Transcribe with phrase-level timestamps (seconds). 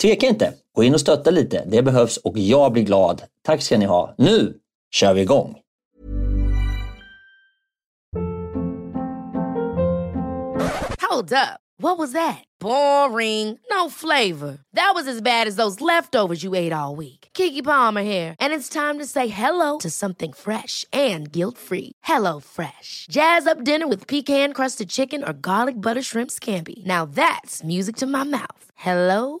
[0.00, 0.54] tveka inte.
[0.74, 1.64] Gå in och stötta lite.
[1.66, 3.22] Det behövs och jag blir glad.
[3.42, 4.14] Tack ska ni ha.
[4.18, 4.54] Nu
[4.90, 5.56] kör vi igång!
[11.10, 11.60] Hold up.
[11.82, 12.44] What was that?
[12.60, 13.58] Boring.
[13.70, 14.58] No flavor.
[14.74, 17.28] That was as bad as those leftovers you ate all week.
[17.32, 21.92] Kiki Palmer here, and it's time to say hello to something fresh and guilt-free.
[22.04, 23.06] Hello Fresh.
[23.10, 26.84] Jazz up dinner with pecan-crusted chicken or garlic butter shrimp scampi.
[26.86, 28.64] Now that's music to my mouth.
[28.76, 29.40] Hello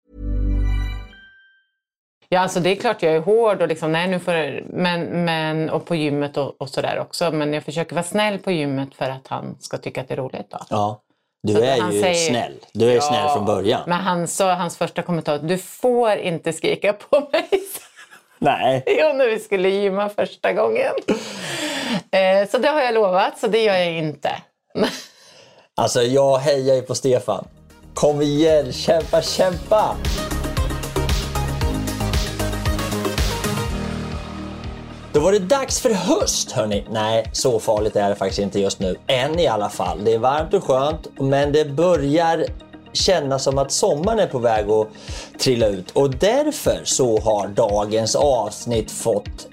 [2.33, 5.69] Ja, alltså det är klart jag är hård och, liksom, nej, nu får, men, men,
[5.69, 7.31] och på gymmet och, och sådär också.
[7.31, 10.17] Men jag försöker vara snäll på gymmet för att han ska tycka att det är
[10.17, 10.49] roligt.
[10.49, 10.57] Då.
[10.69, 11.01] Ja,
[11.43, 12.53] du så är ju säger, snäll.
[12.73, 13.81] Du är ja, snäll från början.
[13.87, 17.49] Men han sa, hans första kommentar, du får inte skrika på mig.
[18.39, 18.83] Nej.
[18.99, 20.93] Jo, när vi skulle gymma första gången.
[22.11, 24.31] Eh, så det har jag lovat, så det gör jag inte.
[25.75, 27.47] alltså, jag hejar ju på Stefan.
[27.93, 29.97] Kom igen, kämpa, kämpa!
[35.13, 36.85] Då var det dags för höst hörni.
[36.89, 38.95] Nej, så farligt är det faktiskt inte just nu.
[39.07, 40.03] Än i alla fall.
[40.03, 42.45] Det är varmt och skönt, men det börjar
[42.93, 44.87] kännas som att sommaren är på väg att
[45.39, 45.91] trilla ut.
[45.91, 49.47] Och därför så har dagens avsnitt fått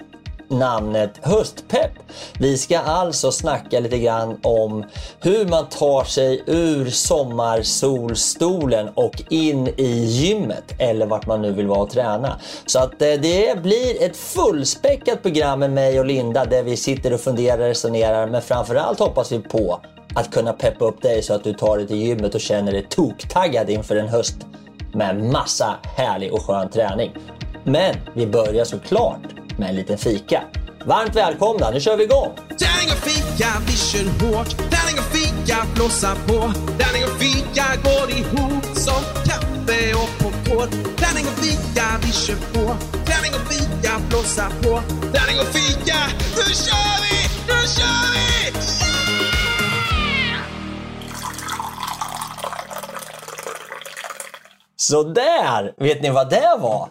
[0.49, 1.91] namnet Höstpepp.
[2.39, 4.85] Vi ska alltså snacka lite grann om
[5.19, 11.67] hur man tar sig ur sommarsolstolen och in i gymmet eller vart man nu vill
[11.67, 12.39] vara och träna.
[12.65, 17.13] Så att eh, det blir ett fullspäckat program med mig och Linda där vi sitter
[17.13, 19.79] och funderar och resonerar men framförallt hoppas vi på
[20.15, 22.85] att kunna peppa upp dig så att du tar dig till gymmet och känner dig
[22.89, 24.35] toktaggad inför en höst
[24.93, 27.11] med massa härlig och skön träning.
[27.63, 29.21] Men vi börjar såklart
[29.59, 30.43] med en liten fika.
[30.85, 32.31] Varmt välkomna, nu kör vi igång!
[32.35, 34.49] Tärning och fika, vi kör hårt.
[34.57, 36.37] Tärning och fika, blåsa på.
[36.79, 40.69] Tärning och fika går ihop som kaffe och popcorn.
[41.01, 42.65] Tärning och fika, vi kör på.
[43.09, 44.73] Tärning och fika, blåsa på.
[45.15, 45.99] Tärning och fika,
[46.35, 47.17] nu kör vi!
[47.47, 48.19] Nu kör vi!
[54.75, 56.89] Så där, vet ni vad det var?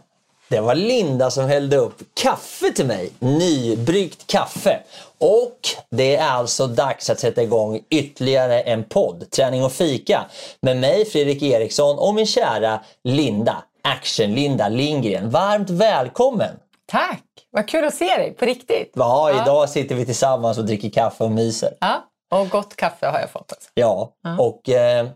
[0.51, 3.11] Det var Linda som hällde upp kaffe till mig.
[3.19, 4.81] Nybryggt kaffe.
[5.19, 5.59] Och
[5.91, 10.25] det är alltså dags att sätta igång ytterligare en podd, Träning och fika,
[10.61, 15.31] med mig Fredrik Eriksson och min kära Linda, Action-Linda Lindgren.
[15.31, 16.57] Varmt välkommen!
[16.87, 17.25] Tack!
[17.51, 18.93] Vad kul att se dig, på riktigt.
[18.95, 19.43] Ja, ja.
[19.43, 21.71] idag sitter vi tillsammans och dricker kaffe och myser.
[21.81, 23.53] Ja, och gott kaffe har jag fått.
[23.53, 23.71] Alltså.
[23.75, 24.39] Ja, ja.
[24.39, 25.07] och eh,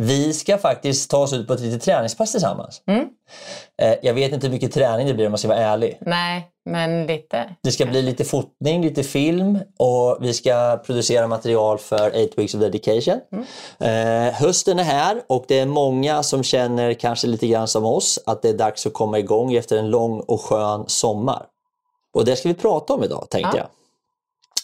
[0.00, 2.82] Vi ska faktiskt ta oss ut på ett litet träningspass tillsammans.
[2.86, 3.08] Mm.
[3.82, 5.98] Eh, Jag vet inte hur mycket träning det blir om man ska vara ärlig.
[6.00, 7.56] Nej, men lite.
[7.62, 12.54] Det ska bli lite fotning, lite film och vi ska producera material för 8 Weeks
[12.54, 13.20] of Dedication.
[13.78, 18.18] Eh, hösten är här och det är många som känner kanske lite grann som oss
[18.26, 21.46] att det är dags att komma igång efter en lång och skön sommar.
[22.14, 23.58] Och det ska vi prata om idag tänkte Ja.
[23.58, 23.68] jag.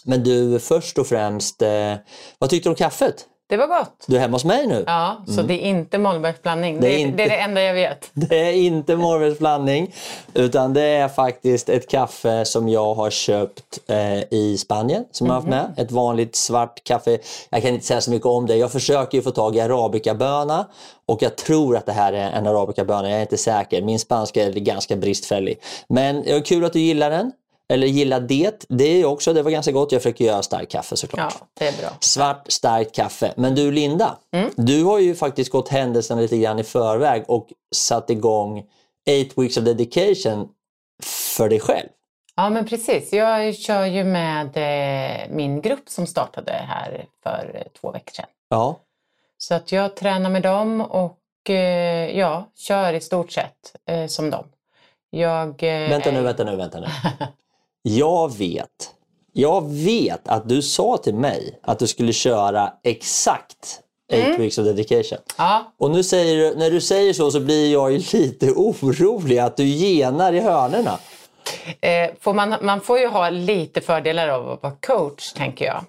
[0.03, 1.93] Men du, först och främst, eh,
[2.39, 3.25] vad tyckte du om kaffet?
[3.49, 4.03] Det var gott.
[4.07, 4.83] Du är hemma hos mig nu.
[4.87, 6.71] Ja, så det är inte Mollbergsblandning.
[6.77, 6.81] Mm.
[6.81, 8.09] Det Det, är är inte- det är det enda jag vet.
[8.13, 9.93] Det är inte Morvens blandning
[10.33, 15.33] utan det är faktiskt ett kaffe som jag har köpt eh, i Spanien som jag
[15.33, 15.73] har haft med.
[15.77, 17.17] Ett vanligt svart kaffe.
[17.49, 18.55] Jag kan inte säga så mycket om det.
[18.55, 20.65] Jag försöker ju få tag i arabikaböna
[21.05, 23.09] och jag tror att det här är en arabikaböna.
[23.09, 23.81] Jag är inte säker.
[23.81, 25.59] Min spanska är ganska bristfällig.
[25.87, 27.31] Men det är kul att du gillar den.
[27.69, 28.65] Eller gillar det.
[28.69, 29.91] Det är också, det var ganska gott.
[29.91, 31.35] Jag försöker göra starkt kaffe såklart.
[31.39, 31.89] Ja, det är bra.
[31.99, 33.33] Svart starkt kaffe.
[33.37, 34.17] Men du Linda,
[34.55, 39.57] du har ju faktiskt gått händelserna lite grann i förväg och satt igång 8 weeks
[39.57, 40.49] of dedication
[41.37, 41.87] för dig själv.
[42.35, 43.13] Ja, men precis.
[43.13, 48.25] Jag kör ju med eh, min grupp som startade här för eh, två veckor sedan.
[48.49, 48.79] Ja,
[49.37, 53.75] Så att jag tränar med dem och eh, ja, kör i stort sett
[54.07, 54.45] som dem.
[55.09, 56.87] Jag, vänta nu, vänta nu, vänta nu.
[57.89, 58.93] Jag vet,
[59.33, 63.81] jag vet att du sa till mig att du skulle köra exakt
[64.13, 65.19] 8 weeks of dedication.
[65.37, 69.37] Ja, Och nu säger du, när du säger så så blir jag ju lite orolig
[69.37, 70.99] att du genar i hörnerna.
[71.81, 75.83] Eh, får man, man får ju ha lite fördelar av att vara coach, tänker jag.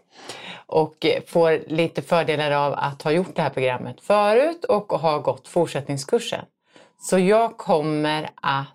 [0.67, 5.49] Och får lite fördelar av att ha gjort det här programmet förut och ha gått
[5.49, 6.45] fortsättningskursen.
[7.01, 8.67] Så jag kommer att...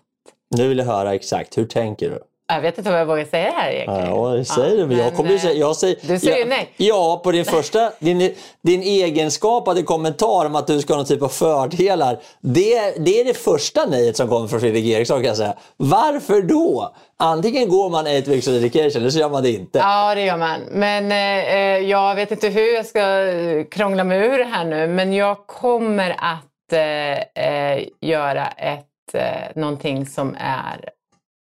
[0.56, 2.18] Nu vill jag höra exakt, hur tänker du?
[2.46, 4.10] Jag vet inte vad jag vågar säga här egentligen.
[4.10, 4.86] Ja, det säger du.
[4.86, 6.68] Men jag kommer ju eh, säga, jag säger, du säger ja, nej.
[6.76, 11.22] Ja, på din första, din, din egenskapade kommentar om att du ska ha någon typ
[11.22, 12.18] av fördelar.
[12.40, 15.54] Det, det är det första nejet som kommer från Fredrik Eriksson kan jag säga.
[15.76, 16.94] Varför då?
[17.18, 19.78] Antingen går man 8 weeks of dedication eller så gör man det inte.
[19.78, 20.60] Ja, det gör man.
[20.70, 24.64] Men eh, eh, jag vet inte hur jag ska eh, krångla mig ur det här
[24.64, 24.86] nu.
[24.86, 30.88] Men jag kommer att eh, eh, göra ett, eh, någonting som är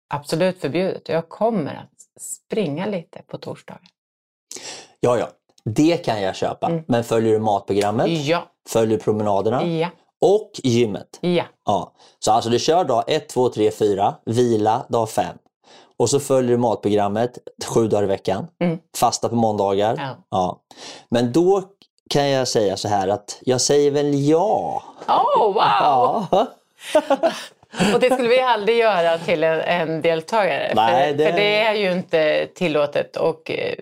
[0.08, 1.10] absolut förbjudet.
[1.10, 3.82] Jag kommer att springa lite på torsdagar.
[5.00, 5.28] Ja, ja.
[5.66, 6.72] Det kan jag köpa.
[6.88, 8.08] Men följer du matprogrammet?
[8.08, 8.22] Mm.
[8.24, 9.66] Ja, Följer du promenaderna?
[9.66, 9.90] ja,
[10.22, 11.18] Och gymmet?
[11.22, 11.44] ja.
[11.66, 11.94] Ja.
[12.20, 15.38] Så alltså du kör dag 1, 2, 3, 4, vila dag 5.
[15.98, 17.38] Och så följer du matprogrammet
[17.68, 18.48] sju dagar i veckan.
[18.98, 19.94] Fasta på måndagar.
[19.94, 20.06] Mm.
[20.06, 20.16] Ja.
[20.30, 20.62] Ja.
[21.10, 21.64] Men då
[22.10, 24.84] kan jag säga så här att jag säger väl ja.
[25.08, 26.26] Oh, wow!
[26.32, 26.48] Ja.
[27.94, 30.72] Och det skulle vi aldrig göra till en, en deltagare.
[30.76, 33.16] Nej, för, det- för det är ju inte tillåtet.
[33.16, 33.74] Och eh,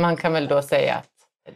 [0.00, 1.08] man kan väl då säga att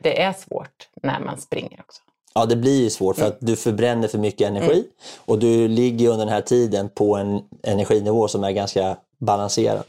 [0.03, 2.03] det är svårt när man springer också.
[2.35, 3.33] Ja, det blir ju svårt för Mm.
[3.33, 4.85] att du förbränner för mycket energi
[5.25, 9.83] och du ligger under den här tiden på en energinivå som är ganska balanserad.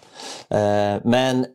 [0.49, 1.45] Eh, Men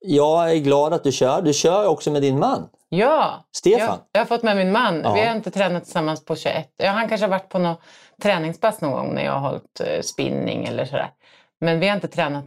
[0.00, 1.42] jag är glad att du kör.
[1.42, 2.68] Du kör också med din man.
[2.94, 3.80] Ja, Stefan?
[3.80, 5.00] Jag, jag har fått med min man.
[5.04, 5.14] Ja.
[5.14, 6.74] Vi har inte tränat tillsammans på 21.
[6.76, 7.80] Ja, han kanske har varit på något
[8.22, 11.10] träningspass någon gång när jag har hållit eh, spinning eller sådär.
[11.60, 12.44] Men vi har inte tränat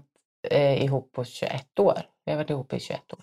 [0.49, 2.01] eh, ihop på 21 år.
[2.25, 3.19] Vi har varit ihop i 21 år.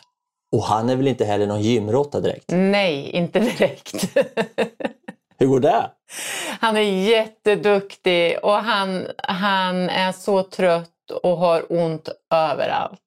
[0.52, 2.44] Och han är väl inte heller någon gymråtta direkt?
[2.48, 4.16] Nej, inte direkt.
[5.38, 5.90] Hur går det?
[6.60, 13.00] Han är jätteduktig och han, han är så trött och har ont överallt.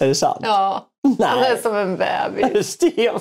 [0.00, 0.40] Är det sant?
[0.42, 1.52] Ja, han Nej.
[1.52, 2.70] är som en bebis.
[2.72, 3.20] Stefan!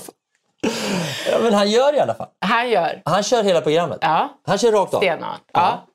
[1.31, 2.27] Ja, men han gör i alla fall.
[2.39, 3.01] Han gör.
[3.06, 3.98] Han kör hela programmet.
[4.01, 5.00] Ja, Han kör rakt av.
[5.00, 5.42] stenhårt.
[5.54, 5.88] Ja.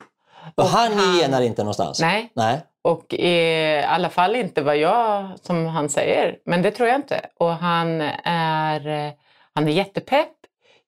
[0.55, 2.01] Och han, han- genar inte någonstans?
[2.01, 2.31] Nej.
[2.33, 2.59] Nej.
[2.81, 6.37] Och i alla fall inte vad jag, som han säger.
[6.45, 7.25] Men det tror jag inte.
[7.39, 9.11] Och han är, eh,
[9.55, 10.29] han är jättepepp,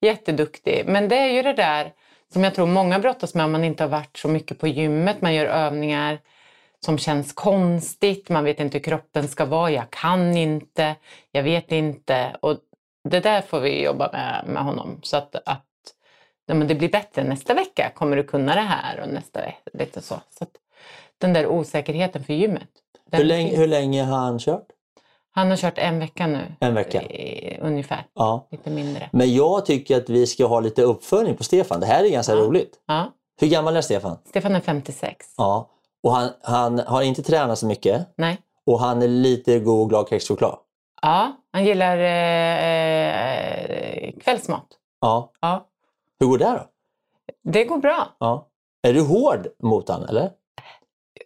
[0.02, 0.84] jätteduktig.
[0.86, 1.92] Men det är ju det där
[2.34, 5.22] som jag tror många brottas med om man inte har varit så mycket på gymmet.
[5.22, 6.20] Man gör övningar
[6.86, 8.30] som känns konstigt.
[8.30, 9.72] Man vet inte hur kroppen ska vara.
[9.72, 10.96] Jag kan inte.
[11.32, 12.36] Jag vet inte.
[12.40, 12.58] Och
[13.04, 15.00] det där får vi jobba med, med honom.
[15.04, 15.66] Så att, att
[16.46, 17.92] ja, men det blir bättre nästa vecka.
[17.96, 19.02] Kommer du kunna det här?
[19.02, 19.70] Och nästa vecka.
[19.74, 20.16] Lite så.
[20.40, 20.46] så
[21.18, 22.70] den där osäkerheten för gymmet.
[23.12, 24.68] Hur länge, hur länge har han kört?
[25.32, 26.56] Han har kört en vecka nu.
[26.60, 27.02] En vecka?
[27.02, 28.06] Eh, ungefär.
[28.14, 28.48] Ja.
[28.52, 29.10] Lite mindre.
[29.12, 31.80] Men jag tycker att vi ska ha lite uppföljning på Stefan.
[31.80, 32.80] Det här är ganska roligt.
[32.88, 33.12] Ja.
[33.42, 34.18] Hur gammal är Stefan?
[34.26, 35.26] Stefan är 56.
[35.38, 35.70] Ja.
[36.04, 38.38] Och han, han har inte tränat så mycket Nej.
[38.66, 40.58] och han är lite god och glad kexchoklad.
[41.02, 44.68] Ja, han gillar eh, eh, kvällsmat.
[45.02, 45.32] Ja.
[45.42, 45.68] Ja.
[46.20, 46.66] Hur går det då?
[47.44, 48.08] Det går bra.
[48.20, 48.48] Ja.
[48.88, 50.32] Är du hård mot han eller?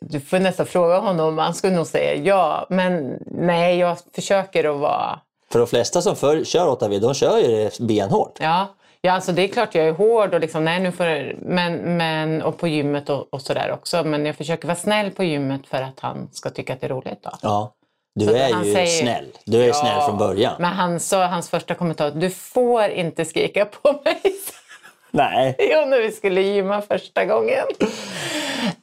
[0.02, 1.38] Du får nästan fråga honom.
[1.38, 2.66] Han skulle nog säga ja.
[2.70, 5.20] Men nej, jag försöker att vara...
[5.52, 8.38] För de flesta som för, kör 8V, de kör ju det benhårt.
[8.42, 8.68] Ja,
[9.06, 12.42] Ja, alltså det är klart jag är hård och liksom, nej nu får men, men,
[12.42, 14.04] och på gymmet och, och sådär också.
[14.04, 16.90] Men jag försöker vara snäll på gymmet för att han ska tycka att det är
[16.90, 17.24] roligt.
[17.24, 17.30] Då.
[17.42, 17.74] Ja.
[18.16, 19.26] Du är han ju säger- snäll.
[19.46, 20.56] Du är Ja, snäll från början.
[20.60, 24.22] Men han sa, hans första kommentar, du får inte skrika på mig.
[25.12, 25.56] Nej.
[25.60, 27.66] Jo, när vi skulle gymma första gången.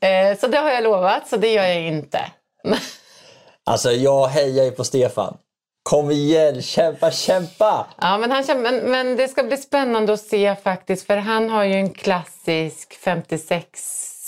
[0.00, 2.20] Eh, så det har jag lovat, så det gör jag inte.
[3.64, 5.36] Alltså jag hejar ju på Stefan.
[5.82, 7.86] Kom igen, kämpa, kämpa!
[8.00, 11.64] Ja, men, han, men, men det ska bli spännande att se faktiskt, för han har
[11.64, 12.92] ju en klassisk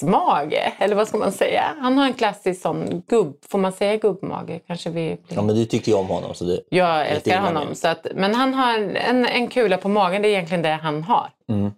[0.03, 1.63] 56-mage, eller vad ska man säga?
[1.81, 4.61] Han har en klassisk sån gubb, får man säga gubbmage?
[4.67, 5.37] Kanske vi blir...
[5.37, 6.35] Ja, men du tycker ju om honom.
[6.35, 6.61] Så det...
[6.69, 7.75] Jag älskar honom.
[7.75, 11.03] Så att, men han har en, en kula på magen, det är egentligen det han
[11.03, 11.31] har.
[11.49, 11.73] Mm.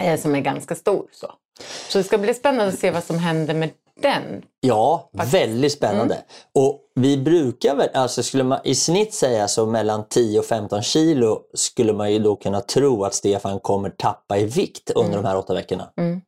[0.00, 1.06] Eh, som är ganska stor.
[1.12, 1.32] Så.
[1.88, 3.70] så det ska bli spännande att se vad som händer med
[4.00, 4.42] den.
[4.60, 6.14] Ja, väldigt spännande.
[6.14, 6.26] Mm.
[6.54, 10.82] Och vi brukar väl, alltså skulle man i snitt säga så mellan 10 och 15
[10.82, 15.24] kilo skulle man ju då kunna tro att Stefan kommer tappa i vikt under de
[15.24, 15.92] här åtta veckorna.
[15.96, 16.20] Mm.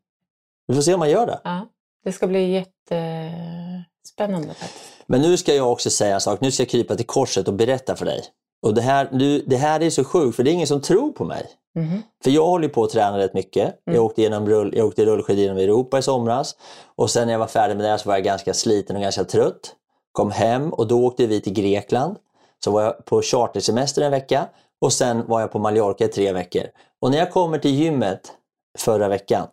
[0.67, 1.41] Vi får se om han gör det.
[1.45, 1.69] Ja,
[2.05, 5.05] det ska bli jättespännande faktiskt.
[5.07, 6.41] Men nu ska jag också säga en sak.
[6.41, 8.25] Nu ska jag krypa till korset och berätta för dig.
[8.63, 11.13] Och det här, du, det här är så sjukt för det är ingen som tror
[11.13, 11.47] på mig.
[11.75, 12.03] Mhm.
[12.25, 13.75] För jag håller på att träna rätt mycket.
[13.85, 16.57] Jag, åkte genom rull, jag åkte rullskidor genom Europa i somras.
[16.97, 19.25] Och sen när jag var färdig med det så var jag ganska sliten och ganska
[19.25, 19.75] trött.
[20.13, 22.17] Kom hem och då åkte vi till Grekland.
[22.65, 24.49] Så var jag på chartersemester en vecka.
[24.81, 26.63] Och sen var jag på Mallorca i tre veckor.
[27.01, 28.33] Och när jag kommer till gymmet
[28.79, 29.47] förra veckan.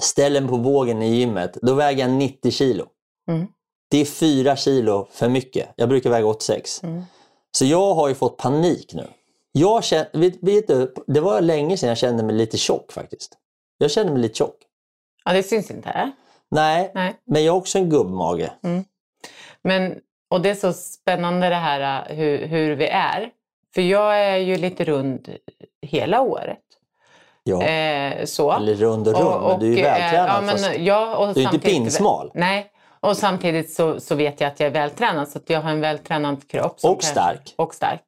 [0.00, 1.58] Ställer mig på vågen i gymmet.
[1.62, 2.86] Då väger jag 90 kilo.
[3.28, 3.46] Mm.
[3.90, 5.68] Det är 4 kilo för mycket.
[5.76, 6.82] Jag brukar väga 86.
[6.82, 7.02] Mm.
[7.52, 9.06] Så jag har ju fått panik nu.
[9.52, 13.38] Jag känner, vet, vet du, det var länge sedan jag kände mig lite tjock faktiskt.
[13.78, 14.56] Jag kände mig lite tjock.
[15.24, 16.12] Ja, det syns inte.
[16.50, 17.14] Nej, Nej.
[17.24, 18.50] men jag har också en gubbmage.
[19.62, 23.30] Men, och det är så spännande det här äh, hur, hur vi är.
[23.74, 25.36] För jag är ju lite rund
[25.82, 26.58] hela året.
[27.44, 27.62] Ja.
[27.62, 28.52] Eh, så.
[28.52, 30.28] Eller rund och rund, men du är ju eh, vältränad.
[30.28, 32.30] Ja, men, fast ja, och du är inte pinsmal.
[32.34, 32.66] Nej,
[33.00, 35.28] och samtidigt så, så vet jag att jag är vältränad.
[35.28, 36.76] Så att jag har en vältränad kropp.
[36.82, 37.54] Och kan- stark.
[37.56, 38.02] Och stark.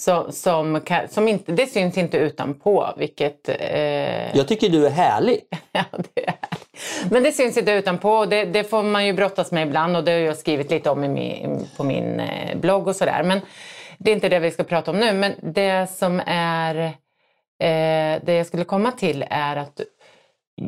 [0.00, 3.48] Så, som, kan, som inte, det syns inte utanpå, vilket...
[3.48, 5.40] Eh, Jag tycker du är härlig.
[5.72, 5.84] Ja,
[6.14, 6.34] det är.
[7.10, 10.04] Men det syns inte utanpå och det, det får man ju brottas med ibland och
[10.04, 13.22] det har jag skrivit lite om i min, på min eh, blogg och sådär.
[13.22, 13.40] Men
[13.98, 15.12] det är inte det vi ska prata om nu.
[15.12, 16.92] Men det som är,
[17.60, 19.80] eh, det jag skulle komma till är att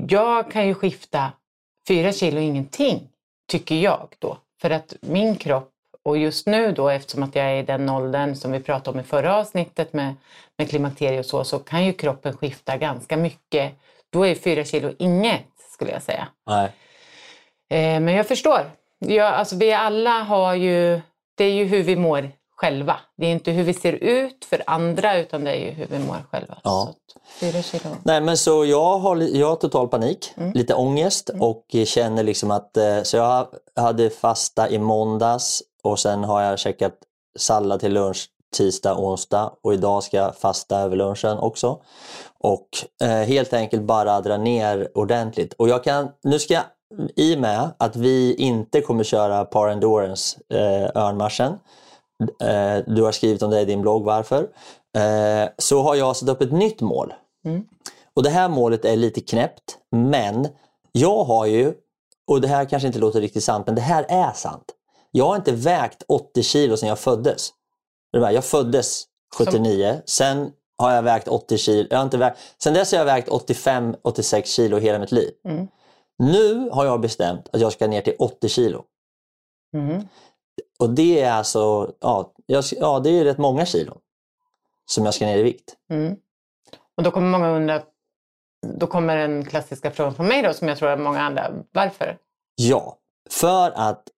[0.09, 1.33] jag kan ju skifta
[1.89, 3.09] fyra kilo ingenting,
[3.51, 4.39] tycker jag då.
[4.61, 5.71] För att min kropp,
[6.05, 9.01] och just nu då eftersom att jag är i den åldern som vi pratade om
[9.01, 10.15] i förra avsnittet med,
[10.59, 13.73] med klimakterie och så, så kan ju kroppen skifta ganska mycket.
[14.11, 16.29] Då är fyra kilo inget, skulle jag säga.
[16.47, 16.65] Nej.
[17.71, 18.71] Eh, men jag förstår.
[18.99, 21.01] Jag, alltså, vi alla har ju,
[21.35, 22.31] det är ju hur vi mår
[22.63, 22.97] själva.
[23.17, 25.99] Det är inte hur vi ser ut för andra, utan det är ju hur vi
[25.99, 26.59] mår själva.
[26.65, 26.89] Ja.
[27.41, 27.95] Så kilo.
[28.05, 30.53] Nej, men så jag har, jag har total panik, Mm.
[30.53, 32.77] lite ångest och känner liksom att...
[32.77, 36.93] eh, Så jag hade fasta i måndags och sen har jag käkat
[37.39, 41.79] sallad till lunch tisdag, onsdag och idag ska jag fasta över lunchen också.
[42.41, 42.69] Och
[43.03, 45.53] eh, helt enkelt bara dra ner ordentligt.
[45.53, 46.65] Och jag kan, nu ska jag,
[47.17, 51.53] i och med att vi inte kommer köra Par Endurance eh, Örnmarschen,
[52.87, 54.49] du har skrivit om det i din blogg varför,
[54.97, 57.15] eh, så har jag satt upp ett nytt mål.
[58.15, 60.49] Och det här målet är lite knäppt, men
[60.93, 61.75] jag har ju,
[62.31, 64.65] och det här kanske inte låter riktigt sant, men det här är sant.
[65.11, 67.51] Jag har inte vägt 80 kilo sedan jag föddes.
[68.13, 69.05] Jag föddes
[69.39, 71.87] 79, sen har jag vägt 80 kilo.
[71.91, 75.31] Jag har inte vägt, sen dess har jag vägt 85-86 kilo hela mitt liv.
[75.49, 75.69] Mm.
[76.19, 78.85] Nu har jag bestämt att jag ska ner till 80 kilo.
[79.77, 80.03] Mm.
[80.79, 83.99] Och det är alltså, ja, jag, ja det är rätt många kilo
[84.87, 85.77] som jag ska ner i vikt.
[85.91, 86.17] Mm.
[86.97, 87.83] Och då kommer många undra,
[88.79, 92.19] då kommer den klassiska frågan från mig då, som jag tror att många andra, varför?
[92.55, 92.97] Ja,
[93.31, 94.09] för att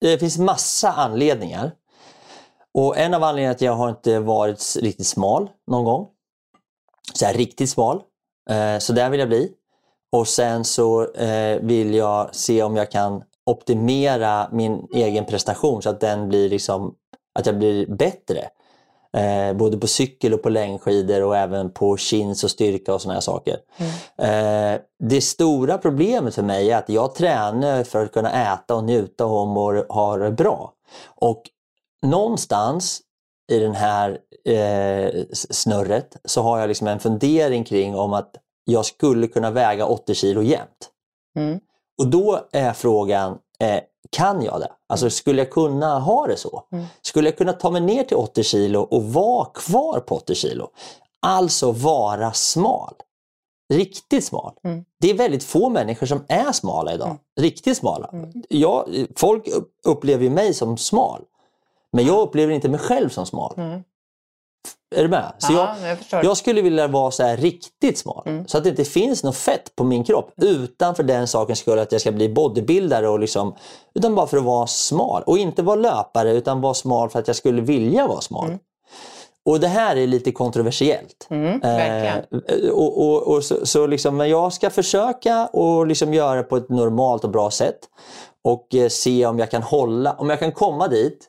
[0.00, 1.72] det finns massa anledningar.
[2.74, 6.08] Och en av anledningarna är att jag har inte varit riktigt smal någon gång.
[7.14, 8.02] Så här riktigt smal.
[8.50, 9.52] Eh, så där vill jag bli.
[10.12, 15.90] Och sen så eh, vill jag se om jag kan optimera min egen prestation så
[15.90, 16.94] att den blir liksom,
[17.38, 18.48] att jag blir bättre.
[19.16, 23.14] Eh, både på cykel och på längdskidor och även på chins och styrka och såna
[23.14, 23.56] här saker.
[24.18, 28.84] Eh, det stora problemet för mig är att jag tränar för att kunna äta och
[28.84, 30.72] njuta och må- ha det bra.
[31.06, 31.42] Och
[32.02, 33.00] någonstans
[33.52, 38.30] i den här eh, snurret så har jag liksom en fundering kring om att
[38.64, 40.90] jag skulle kunna väga 80 kilo jämt.
[41.36, 41.60] Mm.
[42.00, 43.80] Och då är frågan, eh,
[44.10, 44.72] kan jag det?
[44.88, 46.62] Alltså skulle jag kunna ha det så?
[46.72, 46.84] Mm.
[47.02, 50.68] Skulle jag kunna ta mig ner till 80 kilo och vara kvar på 80 kilo?
[51.22, 52.94] Alltså vara smal.
[53.72, 54.52] Riktigt smal.
[54.64, 54.84] Mm.
[55.00, 57.16] Det är väldigt få människor som är smala idag.
[57.40, 58.10] Riktigt smala.
[58.48, 61.22] Jag, folk upp- upplever mig som smal.
[61.92, 63.82] Men jag upplever inte mig själv som smal.
[64.92, 64.98] Mm.
[64.98, 65.32] Är du med?
[65.38, 68.22] Så Ja, jag, jag jag skulle vilja vara så här riktigt smal.
[68.26, 68.46] Mm.
[68.46, 70.32] Så att det inte finns något fett på min kropp.
[70.42, 73.08] Utan för den sakens skull att jag ska bli bodybuildare.
[73.08, 73.54] Och liksom,
[73.94, 75.22] utan bara för att vara smal.
[75.26, 78.58] Och inte vara löpare utan vara smal för att jag skulle vilja vara smal.
[79.44, 81.26] Och det här är lite kontroversiellt.
[81.30, 81.62] Mm.
[81.62, 86.42] Eh, och, och, och så, så liksom, men jag ska försöka och liksom göra det
[86.42, 87.78] på ett normalt och bra sätt.
[88.44, 91.26] Och eh, se om jag kan hålla, om jag kan komma dit.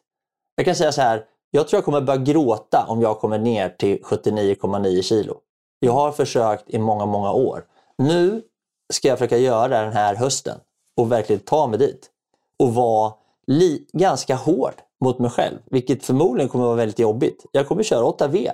[0.56, 3.70] Jag kan säga så här, jag tror jag kommer börja gråta om jag kommer ner
[3.70, 5.38] till 79,9 kilo.
[5.80, 7.64] Jag har försökt i många, många år.
[7.98, 8.42] Nu
[8.94, 10.58] ska jag försöka göra det den här hösten
[10.98, 12.10] och verkligen ta mig dit.
[12.60, 13.14] Och vara
[13.48, 17.46] li- ganska hård mot mig själv, vilket förmodligen kommer vara väldigt jobbigt.
[17.52, 18.52] Jag kommer köra 8V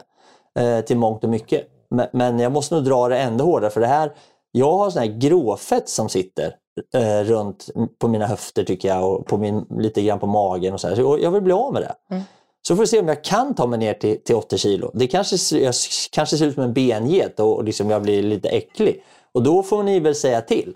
[0.60, 1.68] eh, till mångt och mycket.
[1.90, 4.14] Men, men jag måste nog dra det ännu hårdare för det här,
[4.52, 6.56] jag har sån här gråfett som sitter
[6.94, 10.82] eh, runt på mina höfter tycker jag och på min, lite grann på magen och
[10.82, 10.96] så, här.
[10.96, 11.96] så jag vill bli av med det.
[12.16, 12.24] Mm.
[12.68, 14.92] Så får vi se om jag kan ta mig ner till, till 80 kilo.
[14.94, 15.74] Det kanske, jag
[16.12, 19.04] kanske ser ut som en benget och, liksom jag blir lite äcklig.
[19.32, 20.76] Och då får ni väl säga till.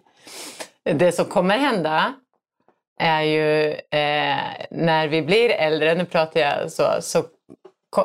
[0.83, 2.13] Det som kommer hända
[2.99, 4.37] är ju eh,
[4.71, 7.23] när vi blir äldre, nu pratar jag så, så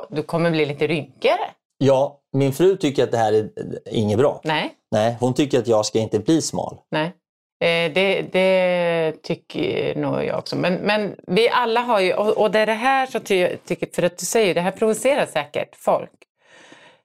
[0.08, 1.50] du kommer bli lite rynkigare.
[1.78, 3.50] Ja, min fru tycker att det här är
[3.90, 4.40] inget bra.
[4.44, 6.78] Nej, Nej, hon tycker att jag ska inte bli smal.
[6.90, 7.12] nej.
[7.60, 10.56] Eh, det, det tycker nog jag också.
[10.56, 14.02] Men, men vi alla har ju, och, det är det här som ty, tycker, för
[14.02, 16.10] att du säger, det här provocerar säkert folk.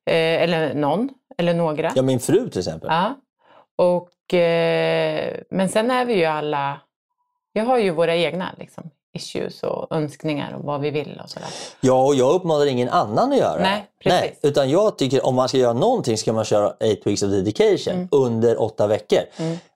[0.06, 1.92] Eh, eller någon, eller några.
[1.96, 2.90] Ja, min fru till exempel.
[2.92, 3.16] Ja.
[3.76, 6.82] Och, eh, men sen är vi ju alla,
[7.54, 11.50] vi har ju våra egna liksom, issues och önskningar och vad vi vill och sådär.
[11.82, 13.62] Ja, och jag uppmanar ingen annan att göra.
[13.62, 14.40] Nej, precis.
[14.44, 17.94] utan jag tycker om man ska göra någonting ska man köra 8 weeks of dedication
[17.94, 18.08] Mm.
[18.12, 19.20] under åtta veckor.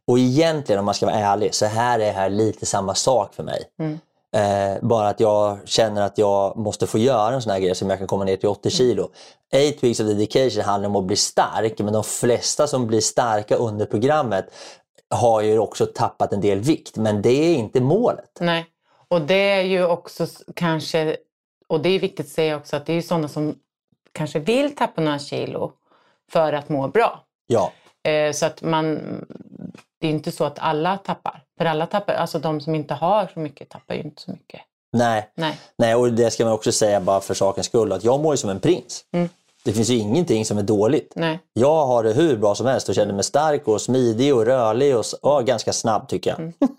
[0.07, 3.33] Och egentligen om man ska vara ärlig så här är det här lite samma sak
[3.33, 3.63] för mig.
[3.79, 3.99] Mm.
[4.35, 7.89] Eh, bara att jag känner att jag måste få göra en sån här grej som
[7.89, 9.03] jag kan komma ner till 80 kilo.
[9.03, 9.11] 8
[9.81, 13.85] weeks of dedication handlar om att bli stark men de flesta som blir starka under
[13.85, 14.45] programmet
[15.09, 18.37] har ju också tappat en del vikt men det är inte målet.
[18.39, 18.65] Nej,
[19.07, 21.17] och det är ju också kanske,
[21.67, 23.55] och det är viktigt att säga också att det är ju sådana som
[24.11, 25.71] kanske vill tappa några kilo
[26.31, 27.23] för att må bra.
[27.47, 27.71] Ja.
[28.03, 28.99] Eh, så att man,
[30.05, 31.43] det är inte så att alla tappar.
[31.57, 34.61] För alla tappar, alltså de som inte har så mycket tappar ju inte så mycket.
[34.93, 35.29] Nej.
[35.35, 35.59] Nej.
[35.77, 38.37] Nej, och det ska man också säga bara för sakens skull att jag mår ju
[38.37, 39.05] som en prins.
[39.13, 39.29] Mm.
[39.63, 41.13] Det finns ju ingenting som är dåligt.
[41.15, 41.39] Nej.
[41.53, 44.97] Jag har det hur bra som helst och känner mig stark och smidig och rörlig
[44.97, 46.39] och, och ganska snabb tycker jag.
[46.39, 46.53] Mm.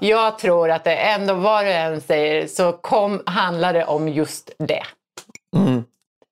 [0.00, 4.50] Jag tror att det ändå, vad du än säger, så kom, handlar det om just
[4.58, 4.82] det.
[5.56, 5.84] Mm.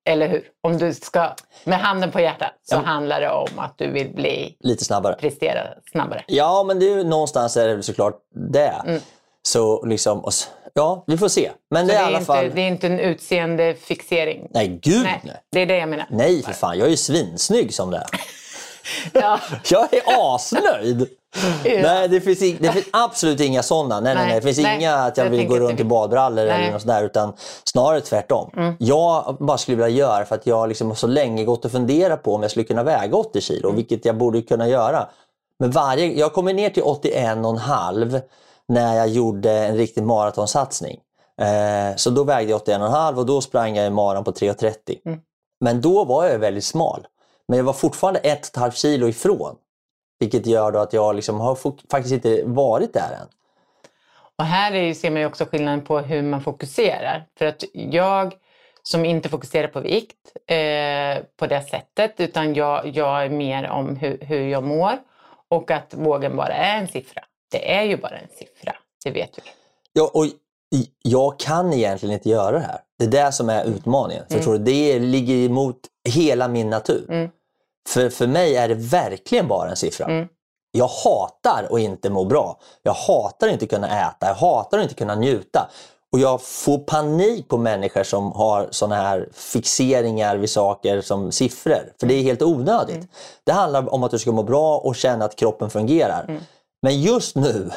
[0.07, 0.45] Eller hur?
[0.62, 4.57] Om du ska, med handen på hjärtat, så handlar det om att du vill bli,
[4.61, 5.14] Lite snabbare.
[5.21, 5.61] prestera
[5.92, 6.25] snabbare.
[6.27, 8.14] Ja, men det är ju, någonstans är det såklart
[8.53, 8.83] det.
[8.87, 9.01] Mm.
[9.42, 10.33] Så liksom, och
[10.75, 11.51] ja, vi får se.
[11.71, 12.51] Men det det är i alla inte, fall...
[12.55, 14.49] det är inte en utseendefixering.
[14.51, 15.21] Nej, gud nej.
[15.25, 16.07] Nej, det är det jag menar.
[16.11, 16.79] Nej, för fan.
[16.79, 18.07] Jag är ju svinsnygg som det är.
[19.12, 19.40] Ja.
[19.71, 20.03] Jag är
[20.35, 21.07] asnöjd!
[21.64, 24.01] Nej, det finns, det finns absolut inga sådana.
[24.01, 24.35] Nej, nej, Nej.
[24.35, 24.77] Det finns nej.
[24.77, 26.59] inga att jag Jag vill gå runt i badbrallor eller.
[26.59, 26.72] Mm.
[26.72, 27.33] något sånt där, utan
[27.64, 28.77] snarare tvärtom.
[28.79, 32.22] Jag bara skulle vilja göra för att jag liksom har så länge gått och funderat
[32.22, 33.77] på om jag skulle kunna väga 80 kilo, Mm.
[33.77, 35.09] vilket jag borde kunna göra.
[35.61, 38.20] Men varje, jag kommer ner till 81,5
[38.68, 40.99] när jag gjorde en riktig maratonsatsning.
[41.40, 44.75] Eh, så då vägde jag 81,5 och då sprang jag i maran på 3,30.
[45.07, 45.18] Mm.
[45.61, 47.07] Men då var jag väldigt smal.
[47.49, 49.55] Men jag var fortfarande 1,5 kilo ifrån.
[50.19, 51.59] Vilket gör då att jag liksom har
[51.91, 53.29] faktiskt inte varit där än.
[54.39, 57.27] Och här är ser man ju också skillnaden på hur man fokuserar.
[57.39, 58.35] För att jag
[58.83, 63.97] som inte fokuserar på vikt eh, på det sättet utan jag, jag är mer om
[63.97, 64.99] hur, hur jag mår
[65.49, 67.25] och att vågen bara är en siffra.
[67.51, 69.43] Det är ju bara en siffra, det vet vi.
[69.93, 70.27] Ja, och
[71.03, 72.79] jag kan egentligen inte göra det här.
[72.99, 74.25] Det är det som är utmaningen.
[74.31, 74.59] Förstår du?
[74.59, 77.07] Det ligger emot hela min natur.
[77.09, 77.31] Mm.
[77.87, 80.07] För, för mig är det verkligen bara en siffra.
[80.07, 80.29] Mm.
[80.70, 82.61] Jag hatar att inte må bra.
[82.83, 84.27] Jag hatar att inte kunna äta.
[84.27, 85.70] Jag hatar att inte kunna njuta.
[86.12, 91.92] Och jag får panik på människor som har såna här fixeringar vid saker som siffror.
[92.01, 92.96] För det är helt onödigt.
[92.96, 93.09] Mm.
[93.44, 96.25] Det handlar om att du ska må bra och känna att kroppen fungerar.
[96.29, 96.42] Mm.
[96.83, 97.70] Men just nu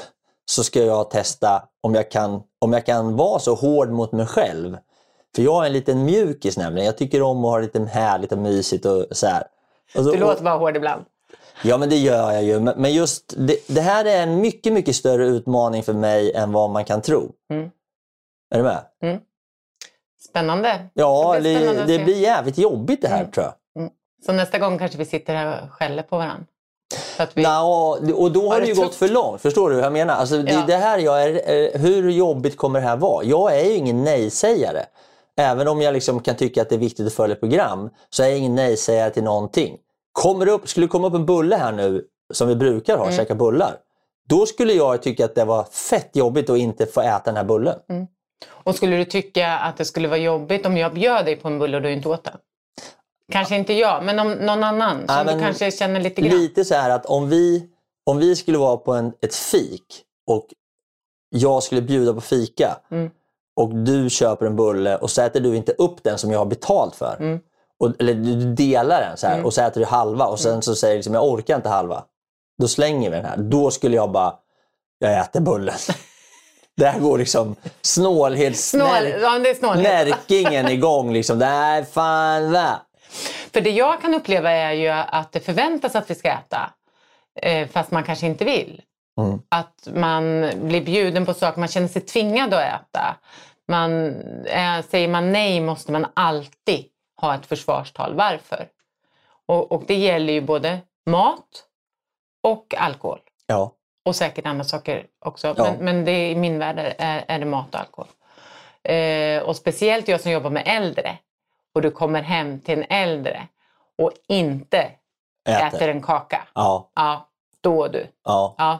[0.52, 4.26] så ska jag testa om jag, kan, om jag kan vara så hård mot mig
[4.26, 4.78] själv.
[5.36, 6.86] För jag är en liten mjukis nämligen.
[6.86, 9.44] Jag tycker om att ha lite härligt och mysigt och så här.
[9.96, 11.06] Och så, Du låter bara hård ibland.
[11.64, 12.60] ja men det gör jag ju.
[12.60, 16.70] Men, just det, det här är en mycket, mycket större utmaning för mig än vad
[16.70, 17.32] man kan tro.
[17.54, 17.70] Mm.
[18.52, 18.82] Är du med?
[20.30, 20.86] Spännande.
[20.94, 23.32] Ja, det blir spännande det blir jävligt jobbigt det här Mm.
[23.32, 23.54] tror jag.
[24.26, 26.46] Så nästa gång kanske vi sitter här och skäller på varandra.
[27.34, 27.44] Vi...
[27.44, 29.42] Nå, och då har Har det ju gått för långt.
[29.42, 30.14] Förstår du hur jag menar?
[30.16, 30.64] Alltså, det, Ja.
[30.68, 33.24] det här jag är, hur jobbigt kommer det här vara?
[33.24, 34.86] Jag är ju ingen nej-sägare.
[35.40, 38.28] Även om jag liksom kan tycka att det är viktigt att följa program så är
[38.28, 39.78] jag ingen nej-sägare till någonting.
[40.12, 43.06] Kommer det upp, skulle det komma upp en bulle här nu som vi brukar Mm.
[43.06, 43.76] ha, käka bullar.
[44.30, 47.44] Då skulle jag tycka att det var fett jobbigt att inte få äta den här
[47.44, 47.76] bullen.
[48.50, 51.60] Och skulle du tycka att det skulle vara jobbigt om jag bjöd dig på en
[51.60, 52.38] bulle och du inte åt den?
[53.32, 56.38] Kanske inte jag, men om någon annan som Ja, du kanske känner lite grann.
[56.38, 57.70] Lite så här att om vi,
[58.06, 60.46] om vi skulle vara på en, ett fik och
[61.30, 63.10] jag skulle bjuda på fika Mm.
[63.60, 66.46] Och du köper en bulle och så äter du inte upp den som jag har
[66.46, 67.16] betalt för.
[67.20, 67.40] Mm.
[67.80, 69.46] Och, eller du delar den så här, Mm.
[69.46, 72.04] och så äter du halva och sen så säger du liksom, jag orkar inte halva.
[72.62, 73.38] Då slänger vi den här.
[73.38, 74.34] Då skulle jag bara,
[75.00, 75.76] jag äter bullen.
[76.78, 78.70] Där går liksom snålhets...
[78.70, 79.40] Snål, ja,
[80.70, 81.14] igång.
[81.14, 81.40] Liksom.
[81.40, 82.82] Nej, fan va.
[83.54, 86.74] För det jag kan uppleva är ju att det förväntas att vi ska äta.
[87.42, 88.82] Eh, fast man kanske inte vill.
[89.20, 89.40] Mm.
[89.50, 93.16] Att man blir bjuden på saker, man känner sig tvingad att äta.
[93.70, 96.86] Man, eh, säger man nej måste man alltid
[97.22, 98.14] ha ett försvarstal.
[98.16, 98.68] Varför?
[99.46, 101.66] Och, och det gäller ju både mat
[102.44, 103.20] och alkohol.
[103.48, 103.72] Ja.
[104.06, 105.54] Och säkert andra saker också.
[105.58, 105.64] Ja.
[105.64, 108.08] Men, men det, i min värld är, är det mat och alkohol.
[108.84, 111.18] Eh, och speciellt jag som jobbar med äldre.
[111.74, 113.48] Och du kommer hem till en äldre
[113.98, 114.92] och inte
[115.50, 115.68] Äter.
[115.68, 116.48] äter en kaka.
[116.54, 116.92] Ja.
[116.96, 117.30] Ja,
[117.62, 118.08] då du.
[118.24, 118.56] ja.
[118.58, 118.80] Ja.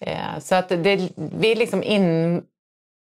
[0.00, 1.82] Eh, så att det, vi är liksom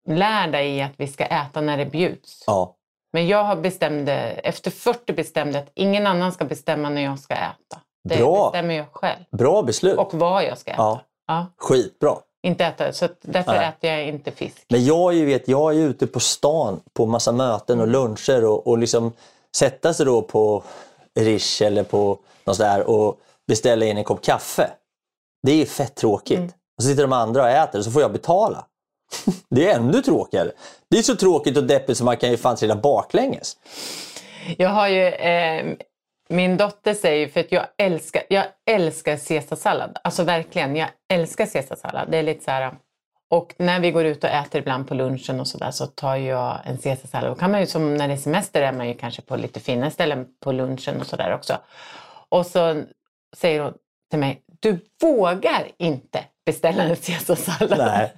[0.08, 2.44] inlärda i att vi ska äta när det bjuds.
[2.48, 2.76] ja.
[3.14, 7.34] Men jag har bestämde, efter 40 bestämde att ingen annan ska bestämma när jag ska
[7.34, 7.82] äta.
[8.04, 8.52] Det Bra.
[8.52, 9.24] bestämmer jag själv.
[9.32, 9.98] Bra beslut.
[9.98, 10.82] Och vad jag ska äta.
[10.82, 11.02] Ja.
[11.28, 11.46] Ja.
[11.58, 12.18] Skitbra.
[12.44, 13.68] Inte äta, så därför Nej.
[13.68, 14.66] äter jag inte fisk.
[14.70, 18.46] Men jag är ju, vet, jag är ute på stan på massa möten och luncher
[18.46, 19.14] och, och liksom
[19.56, 20.64] sätta sig då på
[21.20, 24.70] Rish eller på något där och beställa in en kopp kaffe.
[25.44, 26.38] Det är ju fett tråkigt.
[26.38, 26.52] Mm.
[26.78, 28.66] Och så sitter de andra och äter och så får jag betala.
[29.50, 30.52] Det är ännu tråkigare.
[30.90, 33.58] Det är så tråkigt och deppigt så man kan ju fan trilla baklänges.
[34.58, 35.66] Jag har ju, eh,
[36.30, 39.98] min dotter säger, för att jag älskar, jag älskar caesarsallad.
[40.04, 42.12] Alltså verkligen, jag älskar caesarsallad.
[42.12, 42.72] Det är lite så här,
[43.30, 46.60] och när vi går ut och äter ibland på lunchen och sådär så tar jag
[46.66, 47.32] en caesarsallad.
[47.32, 49.60] Då kan man ju som när det är semester är man ju kanske på lite
[49.60, 51.58] finare ställen på lunchen och sådär också.
[52.30, 52.84] Och så
[53.38, 53.74] säger hon
[54.10, 57.78] till mig, du vågar inte beställa en caesarsallad.
[57.78, 58.14] Nej,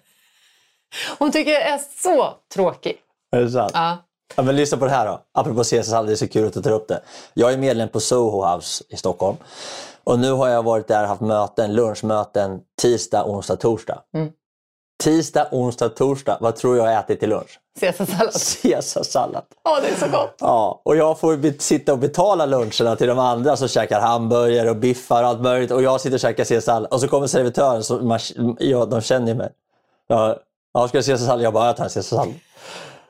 [1.20, 2.98] Hon tycker jag är så tråkig.
[3.36, 3.72] är det sant?
[3.74, 3.98] Ja.
[4.36, 5.22] Ja, men lyssna på det här då.
[5.34, 7.02] Apropå Caesarsallad, det är så kul att du tar upp det.
[7.34, 9.38] Jag är medlem på Soho House i Stockholm.
[10.04, 14.00] Och nu har jag varit där och haft möten, lunchmöten tisdag, onsdag, torsdag.
[14.16, 14.30] Mm.
[15.04, 16.38] Tisdag, onsdag, torsdag.
[16.42, 17.60] Vad tror jag har ätit till lunch?
[17.80, 18.34] Caesarsallad.
[18.62, 19.44] Caesarsallad.
[19.70, 20.36] Åh, det är så gott.
[20.40, 24.76] Ja, och jag får sitta och betala luncherna till de andra som käkar hamburgare och
[24.76, 25.72] biffar och allt möjligt.
[25.72, 26.94] Och jag sitter och käkar caesarsallad.
[26.94, 28.20] Och så kommer servitören, så man,
[28.60, 29.50] ja, de känner ju mig.
[30.08, 30.38] Ja,
[30.74, 31.46] ja ska du ha caesarsallad?
[31.46, 32.34] Jag bara, jag tar caesarsallad.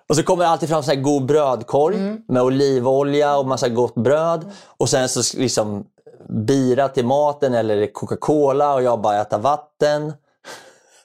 [0.09, 1.97] Och så kommer det alltid fram så här god brödkorg
[2.27, 4.51] med olivolja och massa gott bröd.
[4.77, 5.85] Och sen så liksom
[6.29, 10.13] bira till maten eller Coca-Cola och jag bara äter vatten.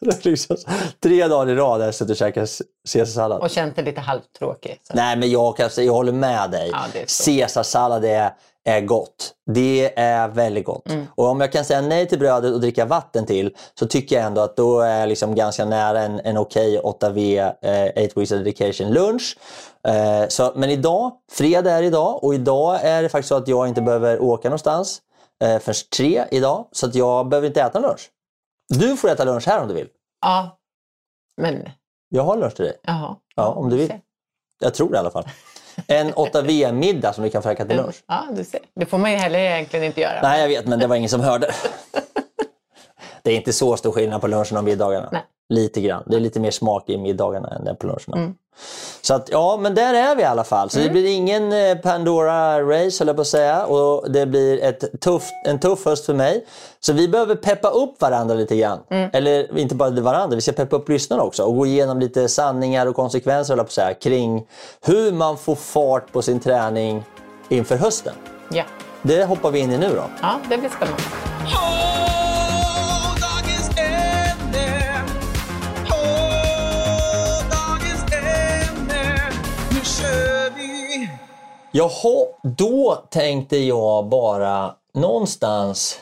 [0.23, 0.57] Liksom,
[1.03, 2.51] tre dagar i rad har jag suttit och käkat
[2.93, 3.41] caesarsallad.
[3.41, 4.81] Och känt det lite halvtråkig.
[4.83, 4.95] Så.
[4.95, 6.71] Nej, men jag, jag håller med dig.
[6.73, 6.85] Ja.
[7.25, 8.33] Caesarsallad är,
[8.69, 9.35] är gott.
[9.55, 10.85] Det är väldigt gott.
[11.15, 14.25] Och om jag kan säga nej till brödet och dricka vatten till så tycker jag
[14.25, 18.33] ändå att då är jag liksom ganska nära en, en okej 8V eh, 8 weeks
[18.33, 19.39] of dedication lunch.
[19.89, 23.69] Eh, så, men idag, fredag är idag och idag är det faktiskt så att jag
[23.69, 25.03] inte behöver åka någonstans
[25.45, 26.69] eh, förrän tre idag.
[26.73, 28.11] Så att jag behöver inte äta lunch.
[28.69, 29.89] Du får äta lunch här om du vill.
[30.21, 30.59] Ja,
[31.41, 31.69] men
[32.09, 32.77] Jag har lunch till dig.
[32.83, 33.17] jaha.
[33.37, 33.95] Ja, om du vill.
[34.61, 35.25] Jag tror det i alla fall.
[35.87, 37.97] En 8V-middag som du kan äta till lunch.
[38.07, 38.61] Ja, du ser.
[38.75, 40.23] Det får man ju heller egentligen inte göra.
[40.23, 41.51] Nej, jag vet, men det var ingen som hörde.
[43.23, 45.09] Det är inte så stor skillnad på lunchen och middagarna.
[45.13, 45.23] Nej.
[45.49, 46.03] Lite grann.
[46.07, 48.17] Det är lite mer smak i middagarna än på luncherna.
[48.17, 48.35] Mm.
[49.03, 50.71] Så att, ja, men där är vi i alla fall.
[50.71, 53.67] Så det blir ingen eh, Pandora-race, höll jag på att säga.
[53.67, 56.47] Och det blir ett tufft, en tuff höst för mig.
[56.81, 58.79] Så vi behöver peppa upp varandra lite grann.
[58.91, 59.11] Mm.
[59.13, 61.45] Eller inte bara varandra, vi ska peppa upp lyssnarna också.
[61.45, 64.47] Och gå igenom lite sanningar och konsekvenser, höll jag på att säga, kring
[64.87, 67.05] hur man får fart på sin träning
[67.49, 68.15] inför hösten.
[68.51, 68.65] Ja.
[69.03, 70.05] Det hoppar vi in i nu då.
[70.23, 71.03] ja, det blir spännande.
[81.73, 85.99] Jaha, då tänkte jag bara någonstans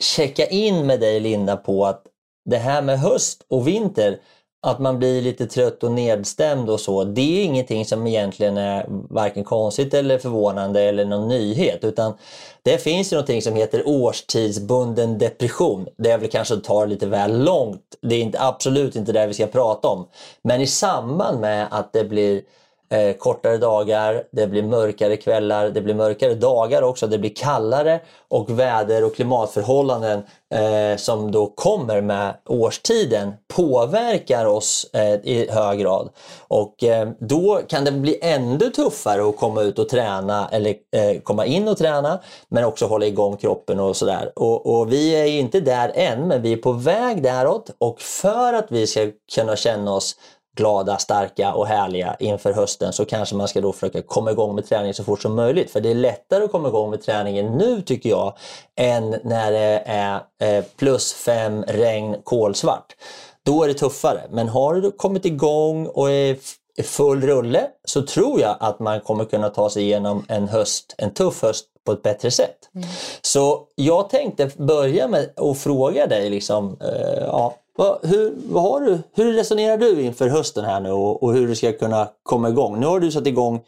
[0.00, 2.02] checka in med dig Linda på att
[2.44, 4.18] det här med höst och vinter,
[4.62, 8.86] att man blir lite trött och nedstämd och så, det är ingenting som egentligen är
[8.88, 11.84] varken konstigt eller förvånande eller någon nyhet.
[11.84, 12.14] Utan
[12.62, 15.88] det finns ju någonting som heter årstidsbunden depression.
[15.98, 17.82] Det är väl kanske att ta det lite väl långt.
[18.02, 20.06] Det är inte, absolut inte det vi ska prata om.
[20.42, 22.42] Men i samband med att det blir
[22.88, 28.00] eh, kortare dagar, det blir mörkare kvällar, det blir mörkare dagar också, det blir kallare
[28.28, 30.22] och väder och klimatförhållanden
[30.54, 36.08] eh, som då kommer med årstiden påverkar oss eh, i hög grad.
[36.48, 41.20] Och eh, då kan det bli ännu tuffare att komma ut och träna eller eh,
[41.22, 44.32] komma in och träna men också hålla igång kroppen och sådär.
[44.36, 48.52] Och, och vi är inte där än men vi är på väg däråt och för
[48.52, 50.16] att vi ska kunna känna oss
[50.56, 54.68] glada, starka och härliga inför hösten så kanske man ska då försöka komma igång med
[54.68, 55.70] träning så fort som möjligt.
[55.70, 58.36] För det är lättare att komma igång med träningen nu tycker jag
[58.76, 62.96] än när det är eh, plus fem, regn, kolsvart.
[63.42, 64.20] Då är det tuffare.
[64.30, 66.36] Men har du kommit igång och är
[66.82, 71.10] full rulle så tror jag att man kommer kunna ta sig igenom en höst, en
[71.10, 72.56] tuff höst på ett bättre sätt.
[72.74, 72.88] Mm.
[73.22, 78.80] Så jag tänkte börja med att fråga dig liksom, eh, ja, vad, hur, vad har
[78.80, 82.48] du, hur resonerar du inför hösten här nu och, och, hur du ska kunna komma
[82.48, 82.80] igång?
[82.80, 83.60] Nu har du satt igång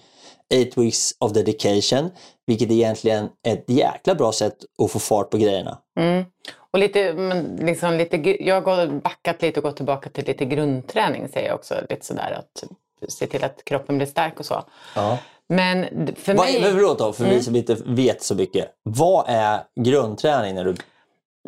[0.55, 2.11] 8 weeks of dedication,
[2.47, 5.79] vilket är egentligen ett jäkla bra sätt att få fart på grejerna.
[6.01, 6.25] Mm.
[6.71, 7.13] Och lite,
[7.59, 11.75] liksom lite, jag har backat lite och gått tillbaka till lite grundträning säger jag också.
[11.91, 12.65] Lite sådär att
[13.11, 14.63] se till att kroppen blir stark och så.
[14.95, 15.19] Ja.
[15.49, 15.85] Men
[16.17, 16.61] för mig...
[16.61, 17.37] Men förlåt då, för mm.
[17.37, 18.69] vi som inte vet så mycket.
[18.83, 20.75] Vad är grundträning när du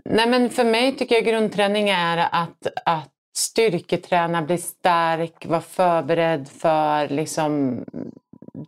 [0.05, 6.49] Nej, men för mig tycker jag grundträning är att, att styrketräna, bli stark, vara förberedd
[6.49, 7.85] för liksom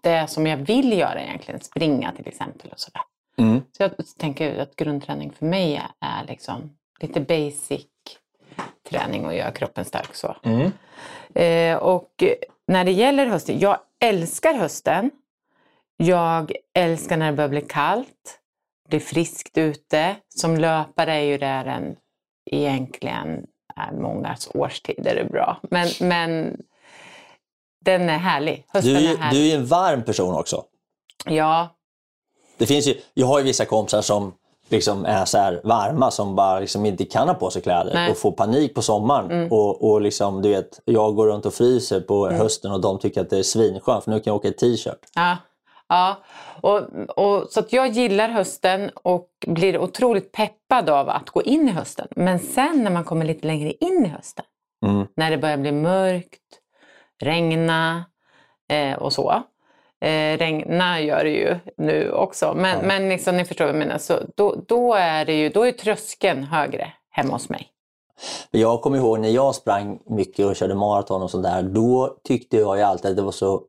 [0.02, 1.60] det som jag vill göra egentligen.
[1.60, 3.02] Springa till exempel och sådär.
[3.38, 3.60] Mm.
[3.72, 7.86] Så jag tänker att grundträning för mig är liksom lite basic
[8.90, 10.14] träning och göra kroppen stark.
[10.14, 10.36] så.
[10.42, 10.72] Mm.
[11.34, 12.24] Eh, och
[12.66, 15.10] när det gäller hösten, jag älskar hösten.
[15.96, 18.41] Jag älskar när det börjar bli kallt
[18.92, 20.16] blir friskt ute.
[20.28, 21.96] Som löpare är ju det en
[22.50, 25.60] egentligen är många årstider är bra.
[25.70, 26.56] Men, men
[27.84, 28.64] den är härlig.
[28.68, 29.40] Hösten du, är härlig.
[29.40, 30.64] Du är en varm person också.
[31.24, 31.68] Ja.
[32.58, 34.34] Det finns ju, jag har ju vissa kompisar som
[34.68, 38.10] liksom är så här varma som bara liksom inte kan ha på sig kläder Nej.
[38.10, 39.30] och får panik på sommaren.
[39.30, 39.52] Mm.
[39.52, 42.40] Och, och liksom, du vet, jag går runt och fryser på mm.
[42.40, 44.98] hösten och de tycker att det är svinskönt för nu kan jag åka i t-shirt.
[45.14, 45.36] Ja.
[45.92, 46.16] Ja,
[46.60, 46.80] och,
[47.16, 52.08] och, så jag gillar hösten och blir otroligt peppad av att gå in i hösten.
[52.16, 54.44] Men sen när man kommer lite längre in i hösten,
[54.86, 55.06] mm.
[55.16, 56.40] när det börjar bli mörkt,
[57.22, 58.04] regna
[58.68, 59.30] eh, och så.
[60.00, 62.86] Eh, regna gör det ju nu också, men, ja.
[62.86, 63.98] men liksom, ni förstår vad jag menar.
[63.98, 67.68] Så då, då, är det ju, då är tröskeln högre hemma hos mig.
[68.50, 72.76] Jag kommer ihåg när jag sprang mycket och körde maraton och sådär, då tyckte jag
[72.76, 73.62] ju alltid att det var så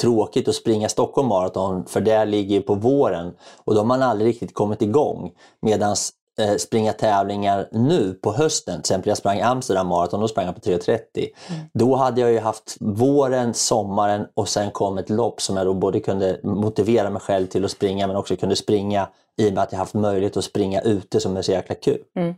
[0.00, 3.32] tråkigt att springa Stockholm Marathon för det ligger på våren
[3.64, 5.32] och då har man aldrig riktigt kommit igång.
[5.60, 5.96] Medan
[6.38, 10.54] eh, springa tävlingar nu på hösten, till exempel jag sprang Amsterdam Marathon, då sprang jag
[10.54, 10.98] på 3.30.
[11.14, 11.66] Mm.
[11.74, 15.74] Då hade jag ju haft våren, sommaren och sen kom ett lopp som jag då
[15.74, 19.62] både kunde motivera mig själv till att springa men också kunde springa i och med
[19.62, 22.02] att jag haft möjlighet att springa ute som är så jäkla kul.
[22.16, 22.34] Mm.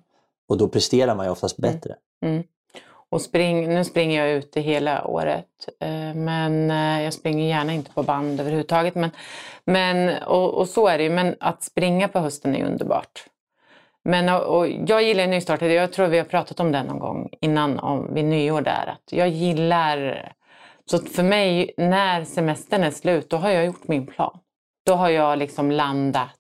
[0.49, 1.73] Och då presterar man ju oftast mm.
[1.73, 1.95] bättre.
[2.25, 2.43] Mm.
[3.11, 7.93] Och spring, nu springer jag ute hela året, eh, men eh, jag springer gärna inte
[7.93, 8.95] på band överhuvudtaget.
[8.95, 9.11] Men,
[9.65, 13.25] men, och, och så är det ju, men att springa på hösten är underbart.
[14.05, 17.79] Men, och, jag gillar nystartade, jag tror vi har pratat om det någon gång innan
[17.79, 20.33] om, vid nyår där, att jag gillar...
[20.91, 24.39] Så för mig, när semestern är slut, då har jag gjort min plan.
[24.87, 26.38] Då har jag liksom landat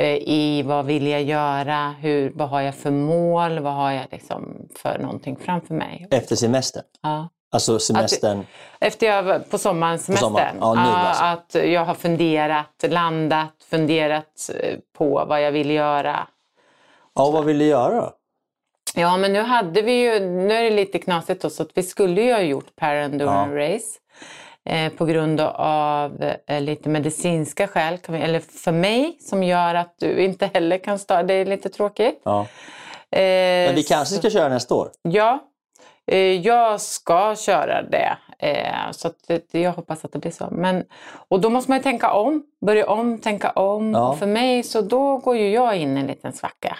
[0.00, 4.68] i vad vill jag göra, hur, vad har jag för mål, vad har jag liksom
[4.76, 6.08] för någonting framför mig.
[6.10, 6.84] Efter semestern?
[7.02, 7.28] Ja.
[7.50, 8.38] Alltså semestern?
[8.40, 8.46] Att,
[8.80, 10.32] efter jag, på sommaren, semestern.
[10.32, 10.56] På sommaren.
[10.60, 11.24] Ja, nu alltså.
[11.24, 16.28] Att jag har funderat, landat, funderat eh, på vad jag vill göra.
[17.14, 18.12] Ja, vad vill du göra då?
[18.94, 21.82] Ja, men nu hade vi ju, nu är det lite knasigt då, så att vi
[21.82, 23.74] skulle ju ha gjort Parendurance ja.
[23.74, 23.98] Race.
[24.64, 29.94] Eh, på grund av eh, lite medicinska skäl, vi, eller för mig, som gör att
[29.98, 31.22] du inte heller kan starta.
[31.22, 32.20] Det är lite tråkigt.
[32.24, 32.40] Ja.
[33.10, 34.90] Eh, Men vi kanske ska köra nästa år?
[35.02, 35.38] Ja,
[36.42, 38.18] jag ska köra det.
[38.92, 39.10] Så
[39.52, 40.48] jag hoppas att det blir så.
[40.50, 40.84] Men,
[41.28, 43.92] och då måste man ju tänka om, börja om, tänka om.
[43.92, 44.08] Ja.
[44.08, 46.78] Och för mig så då går ju jag in i en liten svacka.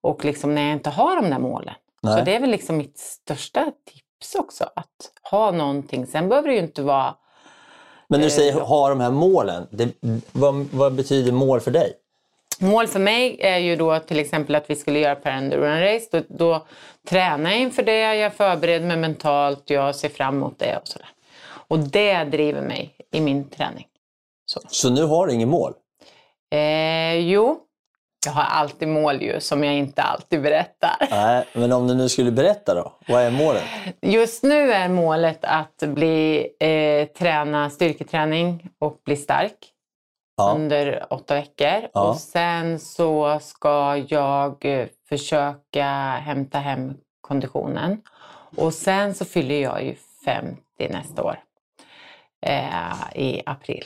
[0.00, 1.74] Och liksom när jag inte har de där målen.
[2.02, 2.18] Nej.
[2.18, 4.64] Så det är väl liksom mitt största tips tips också.
[4.76, 6.06] Att ha någonting.
[6.06, 7.14] Sen behöver det ju inte vara...
[8.08, 9.94] Men när du säger eh, ha de här målen, det,
[10.32, 11.92] vad, vad betyder mål för dig?
[12.60, 16.06] Mål för mig är ju då till exempel att vi skulle göra per endurance race.
[16.12, 16.66] Då, då
[17.08, 21.08] tränar jag inför det, jag förbereder mig mentalt, jag ser fram emot det och sådär.
[21.68, 23.86] Och det driver mig i min träning.
[24.46, 24.60] Så.
[24.68, 25.72] Så nu har du inget mål?
[26.50, 27.60] Eh, jo,
[28.28, 30.96] jag har alltid mål ju som jag inte alltid berättar.
[31.10, 32.92] Nej, men om du nu skulle berätta då?
[33.08, 33.62] Vad är målet?
[34.02, 39.72] Just nu är målet att bli, eh, träna styrketräning och bli stark
[40.36, 40.52] Ja.
[40.56, 41.88] under åtta veckor.
[41.94, 42.08] Ja.
[42.10, 45.86] Och sen så ska jag eh, försöka
[46.24, 48.00] hämta hem konditionen.
[48.56, 51.38] Och sen så fyller jag ju 50 nästa år
[52.46, 53.84] eh, i april.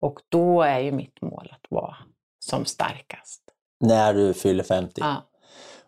[0.00, 1.96] Och då är ju mitt mål att vara
[2.38, 3.41] som starkast.
[3.82, 4.92] När du fyller 50?
[4.96, 5.16] Ja.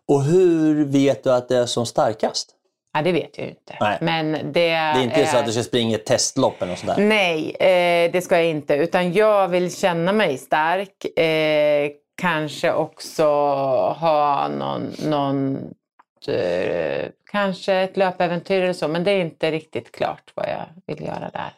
[0.09, 2.50] Och hur vet du att det är som starkast?
[2.92, 3.76] Ja, det vet jag ju inte.
[3.80, 3.98] Nej.
[4.00, 7.04] Men det, Det är inte så att du ska springa ett testlopp eller sånt där?
[7.04, 8.74] Nej, eh, det ska jag inte.
[8.74, 11.18] Utan jag vill känna mig stark.
[11.18, 13.24] Eh, kanske också
[13.92, 15.57] ha någon, någon
[16.28, 18.88] eh, kanske ett löpäventyr eller så.
[18.88, 21.52] Men det är inte riktigt klart vad jag vill göra där.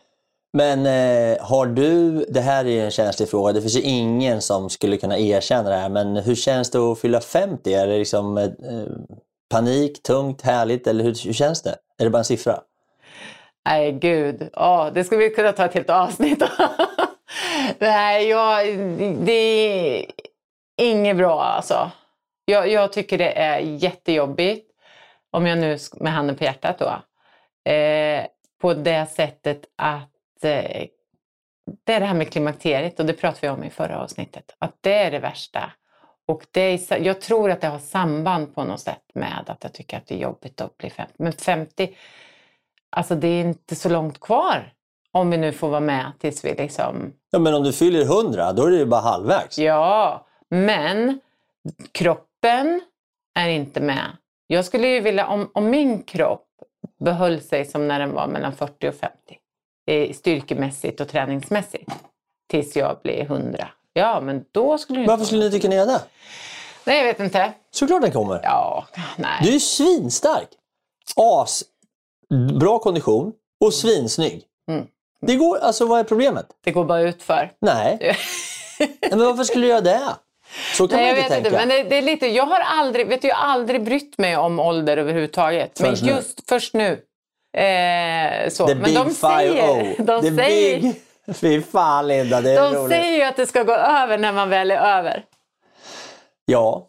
[0.57, 4.43] Men eh, har du, det här är ju en känslig fråga, det finns ju ingen
[4.43, 7.75] som skulle kunna erkänna det här, men hur känns det att fylla 50?
[7.75, 8.87] Är det liksom eh, eh,
[9.51, 11.77] panik, tungt, härligt eller hur, hur känns det?
[11.99, 12.61] Är det bara en siffra?
[13.69, 14.51] Nej, gud.
[14.53, 16.43] Oh, det skulle vi kunna ta ett helt avsnitt
[17.79, 18.79] Nej, jag,
[19.27, 20.07] det är
[20.83, 21.91] inget bra alltså.
[22.45, 24.71] Jag, jag tycker det är jättejobbigt,
[25.31, 27.03] om jag nu med handen på hjärtat då,
[27.73, 28.27] eh,
[28.61, 30.89] på det sättet att det
[31.95, 34.95] är det här med klimakteriet och det pratade vi om i förra avsnittet, att det
[34.95, 35.73] är det värsta.
[36.29, 39.73] Och det är, jag tror att det har samband på något sätt med att jag
[39.73, 41.13] tycker att det är jobbigt att bli 50.
[41.17, 41.97] Men 50,
[42.91, 44.73] alltså det är inte så långt kvar
[45.13, 48.53] om vi nu får vara med tills vi liksom Ja, men om du fyller 100,
[48.53, 49.59] då är det ju bara halvvägs.
[49.59, 51.21] Ja, men
[51.93, 52.81] kroppen
[53.35, 54.17] är inte med.
[54.47, 56.47] Jag skulle ju vilja, om, om min kropp
[57.01, 59.37] behöll sig som när den var mellan 40 och 50, eh,
[60.15, 61.91] styrkemässigt och träningsmässigt,
[62.51, 63.69] tills jag blir 100.
[63.93, 66.01] Ja, men då skulle Varför skulle ni inte kunna göra det?
[66.85, 67.53] Nej, jag vet inte.
[67.71, 68.41] Såklart den kommer.
[68.43, 69.41] Ja, nej.
[69.43, 70.49] Du är svinstark.
[71.17, 71.65] As,
[72.61, 74.45] bra kondition och svinsnygg.
[74.71, 74.87] Mm.
[75.21, 76.47] Det går, alltså vad är problemet?
[76.65, 77.53] Det går bara ut för.
[77.61, 77.99] Nej.
[78.01, 78.17] Nej,
[79.11, 80.03] men varför skulle du göra det?
[80.75, 81.49] Så kan Nej, jag man inte tänka.
[81.49, 84.19] inte, men det, det är lite, jag har aldrig, vet du, jag har aldrig brytt
[84.19, 85.79] mig om ålder överhuvudtaget.
[85.79, 86.17] Först men nu.
[86.17, 87.01] just först nu.
[87.57, 88.67] Eh, så.
[88.67, 90.05] The men big de säger, 5-0.
[90.05, 91.03] de The säger, big...
[91.37, 92.91] Fy fan Linda, det är De roligt.
[92.97, 95.25] säger ju att det ska gå över när man väl är över.
[96.45, 96.87] Ja,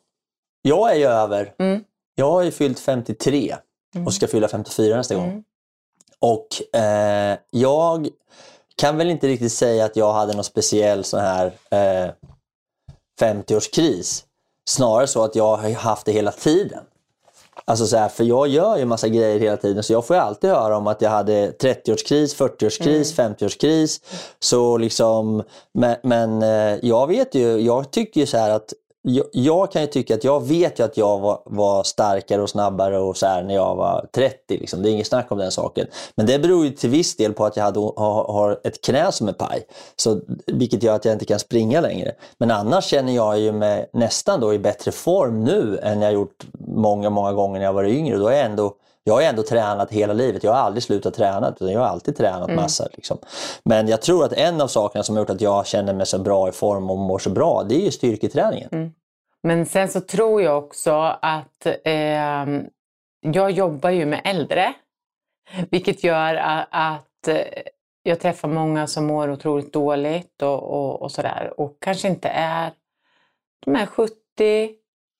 [0.61, 1.53] jag är ju över.
[1.59, 1.83] Mm.
[2.15, 3.55] Jag har ju fyllt 53
[4.05, 5.27] och ska fylla 54 nästa gång.
[5.29, 5.43] Mm.
[6.19, 8.09] Och eh, jag
[8.75, 12.11] kan väl inte riktigt säga att jag hade någon speciell sån här eh,
[13.21, 14.23] 50-årskris.
[14.65, 16.83] Snarare så att jag har haft det hela tiden.
[17.69, 20.21] Alltså så här, för jag gör ju massa grejer hela tiden så jag får ju
[20.21, 23.33] alltid höra om att jag hade 30-årskris, 40-årskris, Mm.
[23.33, 24.01] 50-årskris.
[24.39, 28.73] Så liksom, men, men eh, jag vet ju, jag tycker ju så här att
[29.07, 32.49] jag, jag kan ju tycka att jag vet ju att jag var, var starkare och
[32.49, 34.37] snabbare och så när jag var 30.
[34.47, 34.81] Liksom.
[34.81, 35.87] Det är inget snack om den saken.
[36.15, 39.11] Men det beror ju till viss del på att jag hade, har, har ett knä
[39.11, 39.65] som är paj.
[39.95, 42.11] Så, vilket gör att jag inte kan springa längre.
[42.37, 46.45] Men annars känner jag ju mig nästan då i bättre form nu än jag gjort
[46.59, 48.17] många, många gånger när jag var yngre.
[48.17, 50.43] Då är jag, ändå, jag har ändå tränat hela livet.
[50.43, 51.49] Jag har aldrig slutat träna.
[51.49, 52.87] Utan jag har alltid tränat massa.
[52.93, 53.17] Liksom.
[53.63, 56.19] Men jag tror att en av sakerna som har gjort att jag känner mig så
[56.19, 58.93] bra i form och mår så bra, det är ju styrketräningen.
[59.47, 62.65] Men sen så tror jag också att ehm,
[63.21, 64.73] jag jobbar ju med äldre.
[65.71, 67.61] Vilket gör att, att eh,
[68.03, 71.53] jag träffar många som mår otroligt dåligt och, och, och sådär.
[71.57, 72.71] Och kanske inte är,
[73.65, 74.13] de är 70,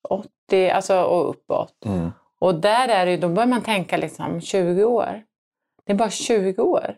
[0.09, 1.85] 80 alltså, och uppåt.
[1.85, 2.11] Mm.
[2.39, 5.23] Och där är det då börjar man tänka liksom 20 år.
[5.85, 6.95] Det är bara 20 år.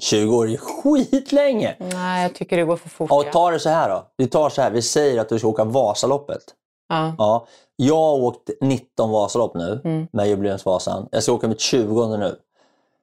[0.00, 1.76] 20 år är skitlänge!
[1.78, 3.10] Nej, jag tycker det går för fort.
[3.10, 3.32] Och ja.
[3.32, 4.06] ta det så här då.
[4.16, 6.42] Vi tar så här, vi säger att du ska åka Vasaloppet.
[6.88, 7.14] Ja.
[7.18, 10.06] Ja, jag har åkt 19 Vasalopp nu Mm.
[10.12, 11.08] med jubileumsvasan.
[11.12, 12.36] Jag ska åka mitt 20 nu.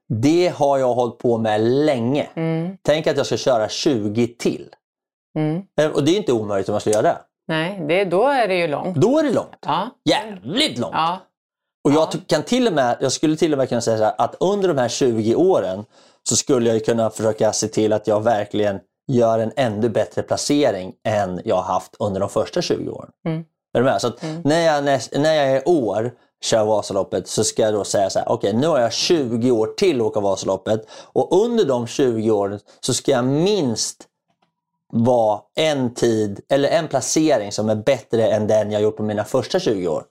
[0.09, 2.27] Det har jag hållit på med länge.
[2.35, 2.77] Mm.
[2.81, 4.69] Tänk att jag ska köra 20 till.
[5.37, 5.61] Mm.
[5.79, 7.17] Eh, Och det är inte omöjligt om jag ska göra det.
[7.47, 8.95] Nej, det, då är det ju långt.
[8.97, 9.57] Då är det långt.
[9.65, 9.89] Ja.
[10.05, 10.93] Jävligt långt.
[10.95, 11.17] Ja.
[11.83, 14.35] Och jag kan till och med, jag skulle till och med kunna säga här, att
[14.39, 15.85] under de här 20 åren
[16.27, 20.21] så skulle jag ju kunna försöka se till att jag verkligen gör en ännu bättre
[20.21, 23.09] placering än jag haft under de första 20 åren.
[23.25, 23.43] Mm.
[23.73, 24.01] Är du med?
[24.01, 26.11] Så att när, jag, näst, när jag är år
[26.43, 29.67] kör Vasaloppet så ska jag då säga så här, okej nu har jag 20 år
[29.67, 34.07] till att åka Vasaloppet och under de 20 åren så ska jag minst
[34.93, 39.23] vara en tid eller en placering som är bättre än den jag gjort på mina
[39.23, 40.03] första 20 år.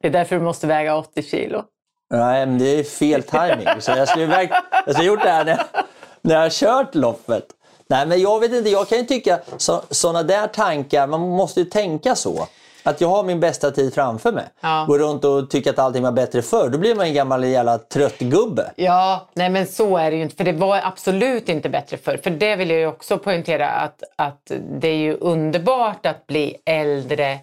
[0.00, 1.64] Det är därför du måste väga 80 kilo.
[2.10, 3.68] Nej, men det är fel timing.
[3.80, 4.50] Så jag skulle väg...
[4.86, 5.84] jag skulle gjort det här när jag,
[6.22, 7.44] när jag har kört loppet.
[7.88, 8.70] Nej, men jag vet inte.
[8.70, 12.46] Jag kan ju tycka så, sådana där tankar, man måste ju tänka så.
[12.82, 14.44] Att jag har min bästa tid framför mig.
[14.60, 14.84] Ja.
[14.88, 16.68] Gå runt och tycka att allting var bättre förr.
[16.68, 18.72] Då blir man en gammal jävla trött gubbe.
[18.76, 20.36] Ja, nej men så är det ju inte.
[20.36, 22.20] För det var absolut inte bättre förr.
[22.22, 26.56] För det vill jag ju också poängtera att, att det är ju underbart att bli
[26.64, 27.38] äldre,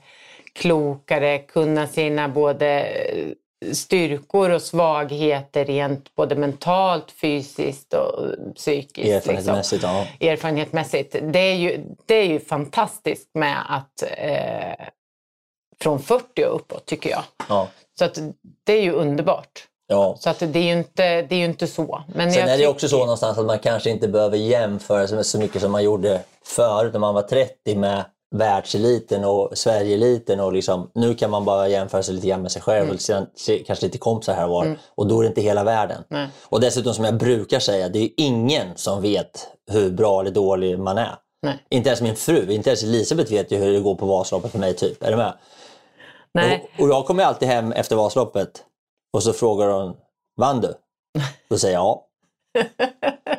[0.53, 2.87] klokare, kunna sina både
[3.73, 8.97] styrkor och svagheter rent både mentalt, fysiskt och psykiskt.
[8.97, 9.15] liksom.
[9.15, 10.07] Erfarenhetsmässigt, ja.
[10.19, 11.15] Erfarenhetsmässigt.
[11.21, 14.85] Det är ju, det är ju fantastiskt med att eh,
[15.81, 17.23] från 40 och uppåt tycker jag.
[17.49, 17.67] ja.
[17.99, 18.19] Så att
[18.65, 19.67] det är ju underbart.
[19.87, 20.17] ja.
[20.19, 22.03] Så att det är ju inte, det är ju inte så.
[22.15, 25.25] Men Sen är det också så någonstans att man kanske inte behöver jämföra sig med
[25.25, 28.05] så mycket som man gjorde förut när man var 30 med
[28.37, 30.39] världseliten och Sverigeeliten.
[30.39, 32.95] Och liksom, nu kan man bara jämföra sig lite grann med sig själv Mm.
[32.95, 34.77] och sen, se- kanske lite kompisar här och var.
[34.95, 36.03] Och då är det inte hela världen.
[36.09, 36.27] Nej.
[36.43, 40.79] Och dessutom som jag brukar säga, det är ingen som vet hur bra eller dålig
[40.79, 41.15] man är.
[41.41, 41.65] Nej.
[41.69, 44.59] Inte ens min fru, inte ens Elisabeth vet ju hur det går på Vasaloppet för
[44.59, 44.73] mig.
[44.73, 45.03] Typ.
[45.03, 45.33] Är du med?
[46.33, 46.69] Nej.
[46.77, 48.63] Och, och jag kommer alltid hem efter Vasaloppet
[49.13, 49.95] och så frågar hon,
[50.37, 50.73] vann du?
[51.49, 52.01] Då säger jag ja.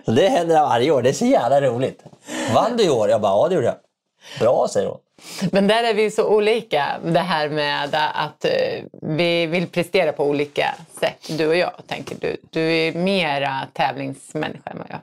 [0.05, 2.05] Så det händer varje år, det är så jävla roligt.
[2.55, 3.09] Vann du i år?
[3.09, 3.77] Jag bara, ja det gjorde jag.
[4.41, 4.99] Bra, säger hon.
[5.53, 6.87] Men där är vi så olika.
[7.05, 8.51] Det här med att eh,
[9.03, 11.39] vi vill prestera på olika sätt.
[11.39, 12.37] Du och jag, tänker du.
[12.51, 15.01] Du är mera tävlingsmänniska än vad jag.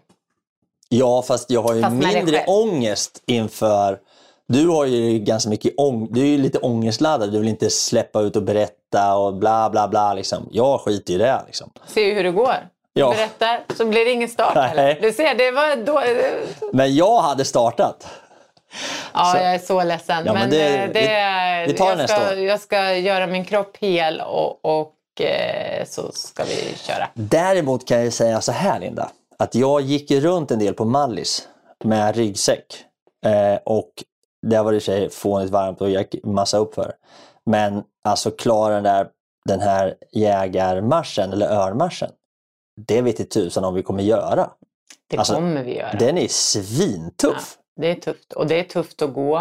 [0.89, 3.99] Ja, fast jag har ju Fast mindre ångest inför...
[4.47, 6.07] Du har ju ganska mycket ång...
[6.11, 7.31] Du är ju lite ångestladdad.
[7.31, 10.13] Du vill inte släppa ut och berätta och bla bla bla.
[10.13, 10.49] Liksom.
[10.51, 11.41] Jag skiter i det.
[11.45, 11.71] Liksom.
[11.87, 12.55] Se hur det går.
[12.93, 13.09] Ja.
[13.11, 14.75] Berättar, så blir det ingen start.
[15.01, 16.01] Du ser, det var då...
[16.73, 18.07] Men jag hade startat.
[19.13, 20.23] Ja, Så- jag är så ledsen.
[20.25, 22.37] Ja, men men det- eh, det, vi- vi tar jag, nästa ska, år.
[22.37, 27.09] jag ska göra min kropp hel och, och eh, så ska vi köra.
[27.13, 29.09] Däremot kan jag säga så här Linda.
[29.39, 31.47] Att jag gick runt en del på Mallis
[31.83, 32.65] med ryggsäck.
[33.25, 33.89] Eh, och
[34.47, 36.93] det var det i sig fånigt varmt och jag massa uppför.
[37.45, 39.07] Men alltså klara den där
[39.49, 42.09] den här jägarmarschen eller örnmarschen.
[42.87, 44.49] Det vet i tusan om vi kommer göra.
[45.09, 45.93] Det Alltså, kommer vi göra.
[45.99, 47.55] Den är svintuff.
[47.75, 49.37] Det är tufft och det är tufft att gå.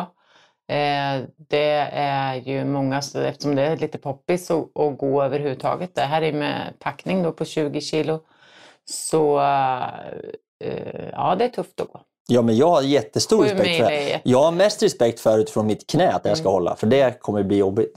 [0.68, 5.95] Eh, det är ju många, så- eftersom det är lite poppis att, att gå överhuvudtaget.
[5.95, 8.20] Det här är med packning då på 20 kilo.
[8.85, 12.01] Så eh, ja, det är tufft att gå.
[12.27, 14.20] Ja, men jag har jättestor Sju respekt för det.
[14.25, 17.43] Jag har mest respekt för utifrån mitt knä där jag ska hålla, för det kommer
[17.43, 17.95] bli jobbigt.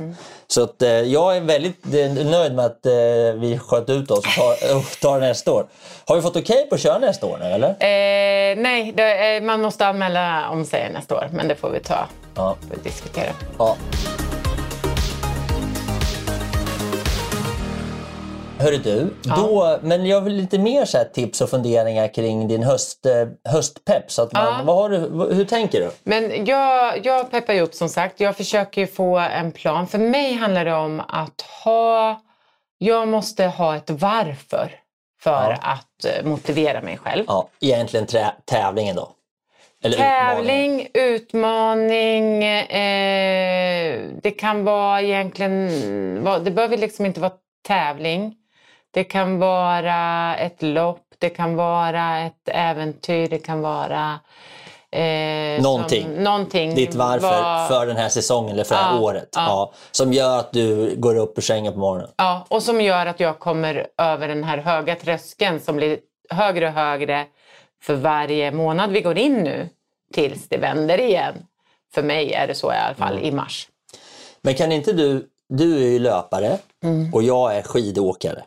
[0.48, 2.92] Så att, eh, jag är väldigt eh, nöjd med att eh,
[3.40, 5.66] vi sköt ut oss och tar, och tar nästa år.
[6.06, 7.70] Har vi fått okej på att köra nästa år nu, eller?
[7.70, 11.80] Eh, nej, det, eh, man måste anmäla om sig nästa år, men det får vi
[11.80, 12.56] ta Ja.
[12.72, 13.32] och diskutera.
[13.58, 13.76] ja.
[18.60, 23.06] Hörru du, då, men jag vill lite mer så tips och funderingar kring din höst,
[23.06, 24.12] eh, höstpepp.
[24.12, 24.62] Så att man, Ja.
[24.64, 24.98] vad har du,
[25.36, 25.90] hur tänker du?
[26.04, 28.20] Men jag, jag peppar ju upp som sagt.
[28.20, 29.88] Jag försöker få en plan.
[29.88, 32.22] För mig handlar det om att ha...
[32.78, 34.72] Jag måste ha ett varför
[35.22, 35.58] för Ja.
[35.62, 37.24] att eh, motivera mig själv.
[37.28, 39.10] Ja, egentligen trä, tävlingen då?
[39.84, 39.98] Eller.
[39.98, 47.32] Tävling, utmaning, eh, det kan vara egentligen, det behöver liksom inte vara
[47.68, 48.36] tävling.
[48.96, 54.20] Det kan vara ett lopp, det kan vara ett äventyr, det kan vara
[54.92, 56.04] eh, Någonting.
[56.04, 56.76] Som, någonting.
[56.76, 59.30] Ditt varför Vad- för den här säsongen eller för det här året.
[59.36, 59.42] Ja.
[59.42, 59.74] ja.
[59.92, 62.10] som gör att du går upp ur sängen på morgonen.
[62.18, 66.68] Ja, och som gör att jag kommer över den här höga tröskeln som blir högre
[66.68, 67.26] och högre
[67.82, 69.70] för varje månad vi går in nu
[70.14, 71.36] tills det vänder igen.
[71.94, 73.68] För mig är det så i alla fall i mars.
[74.42, 76.58] Men kan inte du, du är ju löpare
[77.14, 78.44] och jag är skidåkare.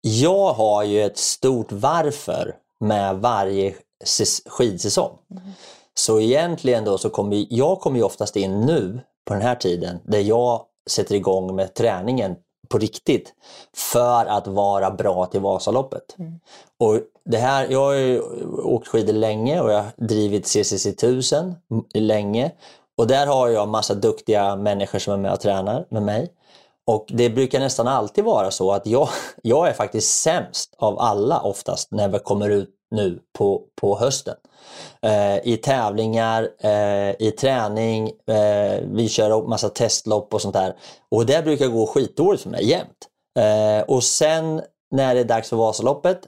[0.00, 3.74] Jag har ju ett stort varför med varje
[4.04, 5.18] säs- skidsäsong.
[5.94, 9.98] Så egentligen då så kommer jag kommer ju oftast in nu på den här tiden
[10.04, 12.34] där jag sätter igång med träningen
[12.68, 13.32] på riktigt
[13.76, 16.16] för att vara bra till Vasaloppet.
[16.78, 18.20] Och det här, jag har ju
[18.64, 21.54] åkt skidor länge och jag har drivit CCC 1000
[21.94, 22.50] länge.
[23.00, 26.32] Och där har jag massa duktiga människor som är med och tränar med mig.
[26.86, 29.08] Och det brukar nästan alltid vara så att jag,
[29.42, 34.34] jag är faktiskt sämst av alla oftast när vi kommer ut nu på, på hösten.
[35.02, 40.76] Eh, I tävlingar, eh, i träning, eh, vi kör massa testlopp och sånt där.
[41.10, 43.08] Och det brukar gå skitdåligt för mig jämt.
[43.38, 46.20] Eh, och sen när det är dags för Vasaloppet,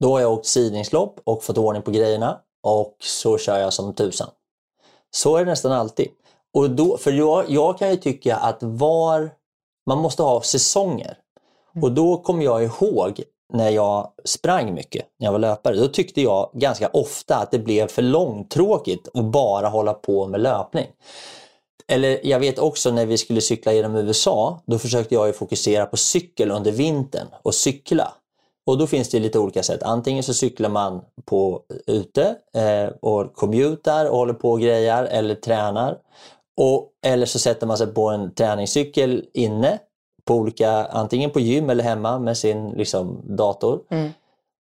[0.00, 3.94] då har jag åkt sidningslopp och fått ordning på grejerna och så kör jag som
[3.94, 4.28] tusan.
[5.14, 6.08] Så är det nästan alltid.
[6.54, 9.30] Och då, för jag, jag kan ju tycka att var,
[9.86, 11.18] man måste ha säsonger.
[11.82, 16.22] Och då kommer jag ihåg när jag sprang mycket, när jag var löpare, då tyckte
[16.22, 20.86] jag ganska ofta att det blev för långtråkigt att bara hålla på med löpning.
[21.88, 25.96] Eller jag vet också när vi skulle cykla genom USA, då försökte jag fokusera på
[25.96, 28.12] cykel under vintern och cykla.
[28.66, 29.82] Och då finns det lite olika sätt.
[29.82, 35.34] Antingen så cyklar man på ute eh, och commutar och håller på och grejar eller
[35.34, 35.98] tränar.
[36.56, 39.78] Och, eller så sätter man sig på en träningscykel inne,
[40.24, 43.80] på olika, antingen på gym eller hemma med sin liksom, dator.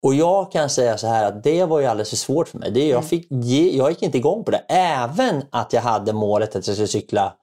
[0.03, 2.71] Och jag kan säga så här att det var ju alldeles för svårt för mig.
[2.71, 4.63] Det, jag, fick ge, jag gick inte igång på det.
[4.67, 7.33] Även att jag hade målet att jag skulle cykla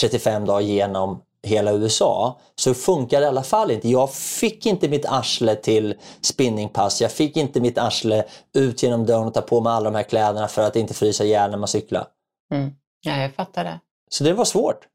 [0.00, 3.88] 35 dagar genom hela USA så funkar det i alla fall inte.
[3.88, 7.00] Jag fick inte mitt arsle till spinningpass.
[7.00, 8.24] Jag fick inte mitt arsle
[8.54, 11.24] ut genom dörren och ta på mig alla de här kläderna för att inte frysa
[11.24, 12.06] ihjäl när man cyklar.
[12.54, 12.70] Mm.
[13.00, 13.80] Ja, jag fattar det.
[14.10, 14.88] Så det var svårt.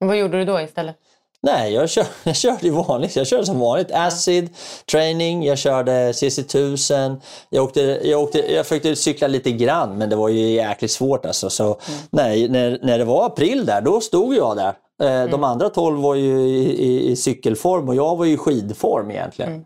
[0.00, 0.96] Och vad gjorde du då istället?
[1.42, 3.16] Nej, jag, kör, jag körde vanligt.
[3.16, 3.90] Jag körde som vanligt.
[3.92, 4.50] Acid,
[4.90, 7.20] training, jag körde CC1000.
[7.50, 11.26] Jag, åkte, jag, åkte, jag försökte cykla lite grann men det var ju jäkligt svårt
[11.26, 11.50] alltså.
[11.50, 11.76] Så,
[12.10, 14.74] nej, när, när det var april där, då stod jag där.
[15.02, 18.36] Eh, De andra 12 var ju i, i, i cykelform och jag var ju i
[18.36, 19.64] skidform egentligen.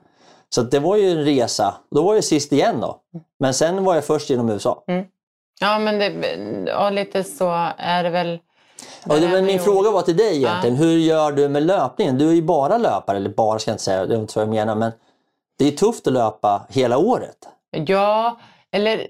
[0.48, 1.74] Så att det var ju en resa.
[1.90, 2.96] Då var jag sist igen då.
[3.40, 4.84] Men sen var jag först genom USA.
[5.60, 6.12] Ja, men det,
[6.70, 8.38] ja, lite så är det väl.
[9.08, 10.76] Och det, men min fråga var till dig egentligen.
[10.76, 12.18] Hur gör du med löpningen?
[12.18, 14.40] Du är ju bara löpare, eller bara ska jag inte säga, det är inte så
[14.40, 14.74] jag menar.
[14.74, 14.92] Men
[15.58, 17.36] det är tufft att löpa hela året.
[17.70, 18.38] Ja,
[18.70, 19.06] eller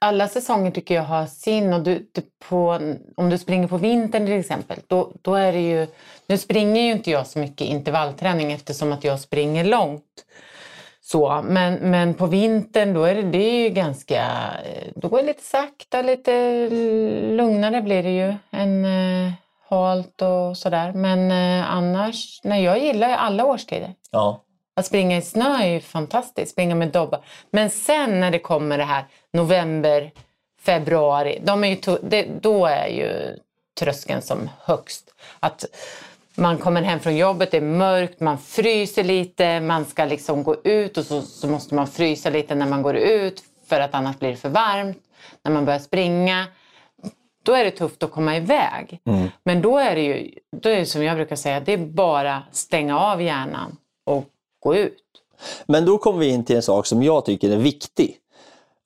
[0.00, 1.72] alla säsonger tycker jag har sin.
[1.72, 2.80] Och du, du på,
[3.16, 5.86] om du springer på vintern till exempel, då, då är det ju...
[6.26, 10.04] Nu springer ju inte jag så mycket intervallträning eftersom att jag springer långt.
[11.12, 14.22] Så, men, men på vintern då är det, det är ju ganska...
[14.64, 16.68] eh, Då går det lite sakta, lite
[17.36, 19.32] lugnare blir det ju än eh,
[19.68, 20.92] halt och sådär.
[20.92, 23.94] Men eh, annars, nej, jag gillar ju alla årstider.
[24.10, 24.40] Ja.
[24.76, 27.20] Att springa i snö är ju fantastiskt, springa med dobbar.
[27.50, 30.10] Men sen när det kommer det här november,
[30.60, 33.36] februari, de är ju det, då är ju
[33.80, 35.14] tröskeln som högst.
[35.40, 35.64] Att
[36.34, 40.56] man kommer hem från jobbet, det är mörkt, man fryser lite, man ska liksom gå
[40.64, 44.18] ut och så, så måste man frysa lite när man går ut för att annars
[44.18, 44.98] blir det för varmt.
[45.44, 46.46] När man börjar springa,
[47.42, 49.00] då är det tufft att komma iväg.
[49.44, 50.30] Men då är det ju,
[50.62, 53.76] då är det som jag brukar säga, det är bara stänga av hjärnan
[54.06, 54.24] och
[54.60, 55.02] gå ut.
[55.66, 58.16] Men då kommer vi in till en sak som jag tycker är viktig.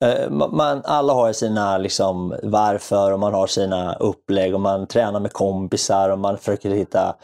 [0.05, 5.19] Eh, man, alla har sina liksom, varför och man har sina upplägg och man tränar
[5.19, 7.15] med kompisar och man försöker hitta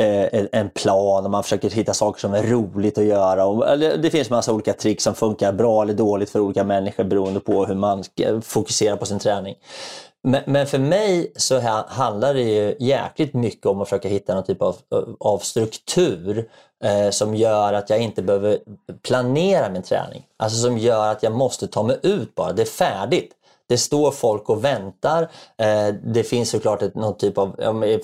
[0.00, 3.46] eh, en- plan och man försöker hitta saker som är roligt att göra.
[3.46, 7.04] Och, eller, det finns massa olika trick som funkar bra eller dåligt för olika människor
[7.04, 8.04] beroende på hur man
[8.42, 9.54] fokuserar på sin träning.
[10.22, 14.44] Men, men för mig så handlar det ju jäkligt mycket om att försöka hitta någon
[14.44, 14.76] typ av,
[15.20, 16.48] av struktur
[16.84, 18.58] eh, som gör att jag inte behöver
[19.02, 20.26] planera min träning.
[20.36, 22.52] Alltså som gör att jag måste ta mig ut bara.
[22.52, 23.34] Det är färdigt.
[23.68, 25.22] Det står folk och väntar.
[25.56, 27.54] Eh, det finns såklart ett, någon typ av,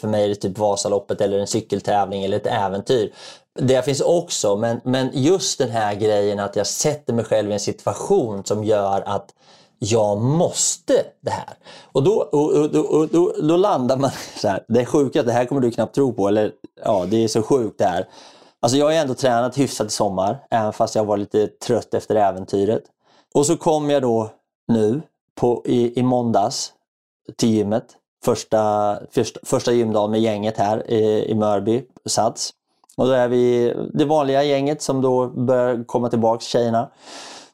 [0.00, 3.12] för mig är det typ Vasaloppet eller en cykeltävling eller ett äventyr.
[3.58, 7.52] Det finns också, men, men just den här grejen att jag sätter mig själv i
[7.52, 9.34] en situation som gör att
[9.78, 11.54] jag måste det här.
[11.92, 15.32] Och då, och, och, och, då, då landar man så här, det är sjukt, det
[15.32, 16.52] här kommer du knappt tro på, eller
[16.84, 18.08] ja, det är så sjukt det här.
[18.64, 21.94] Alltså jag har ju ändå tränat hyfsat i sommar, även fast jag var lite trött
[21.94, 22.82] efter äventyret.
[23.34, 24.30] Och så kom jag då
[24.68, 25.02] nu
[25.34, 26.72] på, i, i måndags
[27.36, 27.84] till gymmet.
[28.24, 32.50] Första, första, första gymdagen med gänget här i, i Mörby, Sats.
[32.96, 36.90] Och då är vi det vanliga gänget som då börjar komma tillbaks, tjejerna.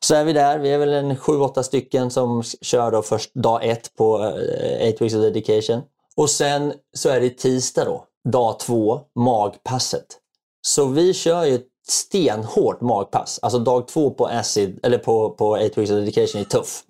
[0.01, 3.35] Så är vi där, vi är väl en sju, åtta stycken som kör då först
[3.35, 5.83] dag ett på eh, 8 weeks of dedication.
[6.17, 10.21] Och sen så är det tisdag då, dag två, magpasset.
[10.63, 13.39] Så vi kör ju ett stenhårt magpass.
[13.43, 16.85] Alltså dag två på acid, eller på, på 8 weeks of dedication är tuff.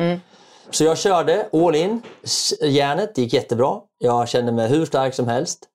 [0.70, 2.02] Så jag körde all in,
[2.62, 3.80] järnet gick jättebra.
[3.98, 5.66] Jag kände mig hur stark som helst.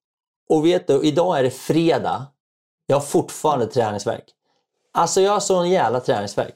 [0.49, 2.25] Och vet du, idag är det fredag.
[2.87, 4.23] Jag har fortfarande träningsvärk.
[4.93, 6.55] Alltså jag har sån jävla träningsvärk.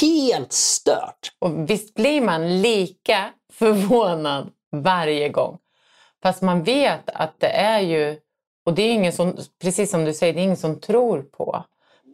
[0.00, 1.32] Helt stört!
[1.38, 5.58] Och visst blir man lika förvånad varje gång.
[6.22, 8.18] Fast man vet att det är ju,
[8.66, 11.64] och det är ingen som, precis som du säger, det är ingen som tror på.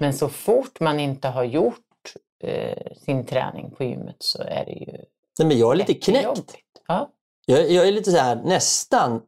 [0.00, 4.72] Men så fort man inte har gjort eh, sin träning på gymmet så är det
[4.72, 4.96] ju
[5.38, 6.54] Nej, men jag är lite knäckt.
[6.88, 7.10] Ja.
[7.46, 9.22] Jag, jag är lite så här nästan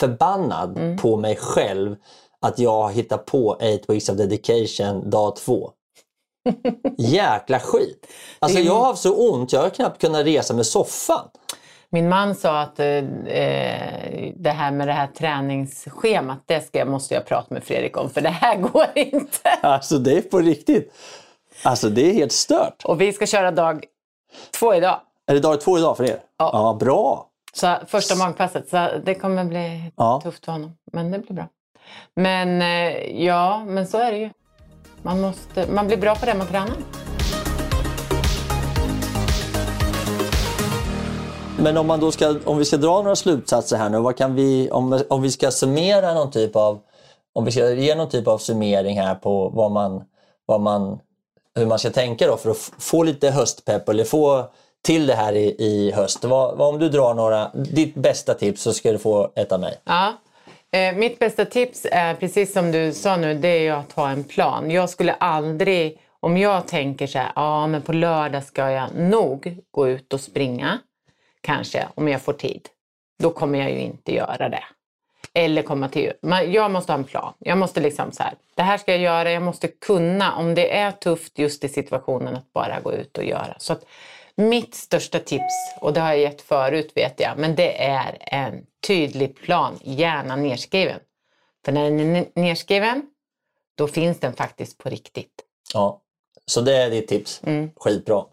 [0.00, 1.96] förbannad på mig själv
[2.40, 5.70] att jag har hittat på 8 weeks of dedication dag två.
[6.98, 8.06] Jäkla skit!
[8.38, 11.28] Alltså jag har haft så ont, jag har knappt kunnat resa med soffan.
[11.92, 12.86] Min man sa att eh,
[14.36, 18.20] det här med det här träningsschemat, det ska, måste jag prata med Fredrik om, för
[18.20, 19.48] det här går inte.
[19.62, 20.92] Alltså det är på riktigt.
[21.64, 22.82] Alltså det är helt stört.
[22.84, 23.84] Och vi ska köra dag
[24.58, 25.00] två idag.
[25.26, 26.18] Är det dag två idag för er?
[26.38, 26.50] Ja.
[26.52, 27.26] ja bra.
[27.52, 30.20] Så första magpasset, så det kommer bli Ja.
[30.24, 30.76] tufft för honom.
[30.92, 31.46] Men det blir bra.
[32.16, 34.30] Men eh, ja, men så är det ju.
[35.02, 36.76] Man, måste, man blir bra på det man tränar.
[41.62, 44.34] Men om, man då ska, om vi ska dra några slutsatser här nu, vad kan
[44.34, 46.80] vi, om, om vi ska summera någon typ av,
[47.32, 50.02] om vi ska ge någon typ av summering här på vad man,
[50.46, 50.98] vad man,
[51.54, 54.44] hur man ska tänka då för att få lite höstpepp eller få
[54.82, 56.24] till det här i, i höst.
[56.24, 59.60] Vad, vad, om du drar några, ditt bästa tips så ska du få ett av
[59.60, 59.80] mig.
[59.84, 60.12] Ja.
[60.72, 64.10] Eh, mitt bästa tips är, precis som du sa nu, det är ju att ha
[64.10, 64.70] en plan.
[64.70, 69.56] Jag skulle aldrig, om jag tänker så här, ja men på lördag ska jag nog
[69.70, 70.78] gå ut och springa,
[71.40, 72.68] kanske, om jag får tid.
[73.18, 74.64] Då kommer jag ju inte göra det.
[75.34, 76.12] Eller komma till...
[76.46, 77.34] Jag måste ha en plan.
[77.38, 80.76] Jag måste liksom så här, det här ska jag göra, jag måste kunna, om det
[80.76, 83.54] är tufft just i situationen, att bara gå ut och göra.
[83.58, 83.84] Så att
[84.34, 88.66] mitt största tips, och det har jag gett förut vet jag, men det är en
[88.86, 91.00] tydlig plan, gärna nerskriven.
[91.64, 93.02] För när den är nerskriven,
[93.74, 95.44] då finns den faktiskt på riktigt.
[95.74, 96.02] Ja.
[96.50, 97.40] Så det är ditt tips.
[97.76, 98.24] Skitbra.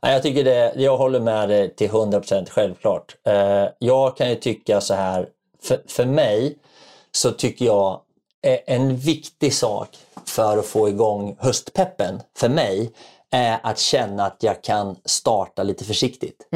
[0.00, 3.16] Ja, Jag, tycker det, jag håller med dig till 100% självklart.
[3.26, 5.28] Eh, Jag kan ju tycka så här,
[5.62, 6.56] för, för mig
[7.12, 8.00] så tycker jag
[8.46, 9.88] eh, en viktig sak
[10.26, 12.92] för att få igång höstpeppen för mig
[13.30, 16.48] är att känna att jag kan starta lite försiktigt.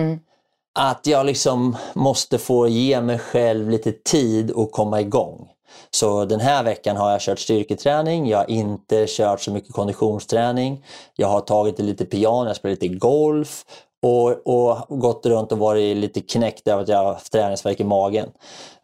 [0.74, 5.48] Att jag liksom måste få ge mig själv lite tid att komma igång.
[5.90, 10.84] Så den här veckan har jag kört styrketräning, jag har inte kört så mycket konditionsträning.
[11.16, 13.64] Jag har tagit det lite piano, jag spelat lite golf
[14.02, 17.84] och, och gått runt och varit lite knäckt över att jag har haft träningsvärk i
[17.84, 18.28] magen.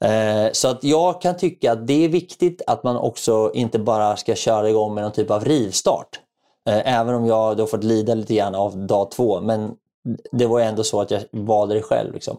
[0.01, 4.17] Eh, så att jag kan tycka att det är viktigt att man också inte bara
[4.17, 6.21] ska köra igång med någon typ av rivstart.
[6.69, 9.41] Eh, även om jag då fått lida lite grann av dag två.
[9.41, 9.75] Men
[10.33, 12.15] det var ändå så att jag valde det själv.
[12.15, 12.37] Liksom.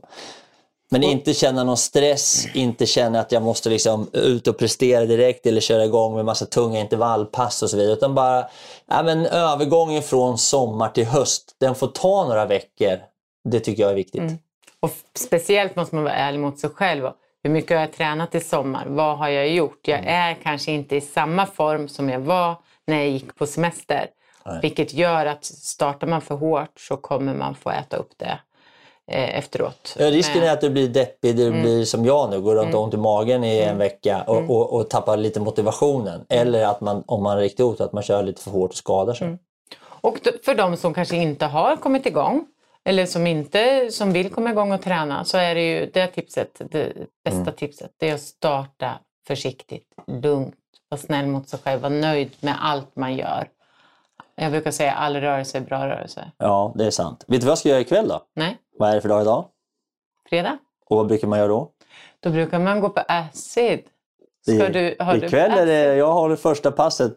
[0.90, 5.46] Men inte känna någon stress, inte känna att jag måste liksom ut och prestera direkt
[5.46, 7.94] eller köra igång med massa tunga intervallpass och så vidare.
[7.94, 8.48] Utan bara
[8.88, 13.00] ja, men övergången från sommar till höst, den får ta några veckor.
[13.50, 14.22] Det tycker jag är viktigt.
[14.80, 17.10] Och f- speciellt måste man vara ärlig mot sig själv.
[17.44, 18.86] Hur mycket har jag tränat i sommar?
[18.88, 19.80] Vad har jag gjort?
[19.88, 22.56] Jag är kanske inte i samma form som jag var
[22.88, 24.08] när jag gick på semester.
[24.62, 28.40] Vilket gör att startar man för hårt så kommer man få äta upp det
[29.08, 29.96] efteråt.
[30.00, 32.80] Ja, Risken är att du blir deppig, du blir som jag nu, går runt och
[32.80, 36.26] har ont i magen i en vecka och, och, och tappar lite motivationen.
[36.30, 38.78] Eller att man, om man är riktigt otur, att man kör lite för hårt och
[38.78, 39.38] skadar sig.
[40.02, 42.46] Och för de som kanske inte har kommit igång
[42.86, 46.62] eller som inte som vill komma igång och träna så är det ju det tipset,
[46.72, 46.94] det
[47.24, 50.56] bästa tipset, det är att starta försiktigt, lugnt,
[50.90, 53.48] vara snäll mot sig själv, vara nöjd med allt man gör.
[54.36, 56.32] Jag brukar säga all rörelse är bra rörelse.
[56.38, 57.26] Ja, det är sant.
[57.28, 58.22] Vet du vad jag ska göra ikväll då?
[58.36, 59.46] Nej, Vad är det för dag idag?
[60.30, 60.58] fredag.
[60.90, 61.70] Och vad brukar man göra då?
[62.20, 63.80] Då brukar man gå på acid.
[64.44, 67.14] Ska Det- du, har du ikväll är det, jag har det första passet.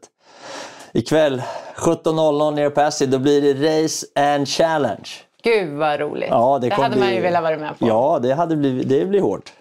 [0.92, 1.42] Ikväll
[1.76, 5.08] 17.00 nere på Acid, då blir det Race and Challenge.
[5.42, 6.28] Gud vad roligt.
[6.30, 7.86] Ja, det det hade man ju bli- velat vara med på.
[7.88, 9.52] Ja, det, hade blivit, det blir hårt.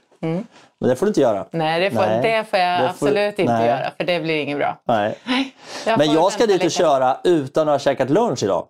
[0.80, 1.45] Men det får du inte göra.
[1.51, 3.67] Nej, det får, Nej, det får jag det får- absolut inte nej.
[3.67, 4.77] göra för det blir inget bra.
[4.84, 5.17] Nej.
[5.86, 6.75] Jag Men jag ska dit och lite.
[6.75, 8.65] köra utan att ha käkat lunch idag.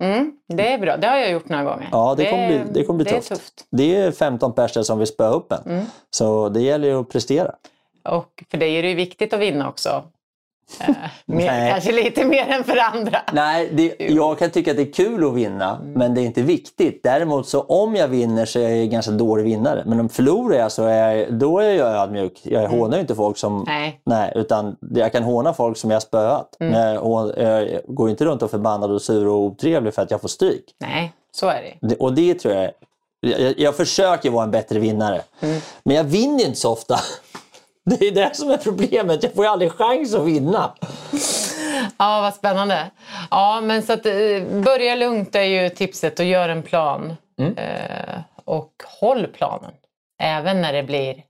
[0.47, 1.89] Det är bra, det har jag gjort några gånger.
[1.91, 3.29] Ja, det kommer bli, det kommer bli det tufft.
[3.29, 3.53] Tufft.
[3.71, 5.85] Det är 15 personer som vill spöa upp en.
[6.11, 7.51] Så det gäller ju att prestera.
[8.09, 10.03] Och för dig är det ju viktigt att vinna också.
[10.79, 10.95] Eh,
[11.25, 13.21] mer, kanske lite mer än för andra.
[13.33, 15.93] Nej, det, jag kan tycka att det är kul att vinna, Mm.
[15.93, 17.03] men det är inte viktigt.
[17.03, 19.83] Däremot så om jag vinner så är jag en ganska dålig vinnare.
[19.85, 22.39] Men om förlorar jag så är jag, då är jag ödmjuk.
[22.43, 23.53] Jag hånar ju inte folk som...
[23.53, 23.65] Mm.
[23.67, 24.01] Nej.
[24.05, 26.57] Nej, utan jag kan håna folk som jag har spöat.
[26.59, 26.73] Mm.
[26.73, 30.21] Men jag, jag går inte runt och förbannad och sur och otrevlig för att jag
[30.21, 30.63] får stryk.
[30.79, 31.87] Nej, så är det.
[31.87, 32.71] Det, och det tror jag...
[33.21, 35.21] Jag, jag försöker vara en bättre vinnare.
[35.39, 35.61] Mm.
[35.83, 36.99] Men jag vinner inte så ofta.
[37.89, 39.23] Det är det som är problemet.
[39.23, 40.73] Jag får ju aldrig chans att vinna.
[41.97, 42.91] Ja, vad spännande.
[43.31, 47.15] Ja, men så att eh, börja lugnt är ju tipset och gör en plan.
[47.39, 47.57] Mm.
[47.57, 49.71] Eh, och håll planen.
[50.21, 51.23] Även när det blir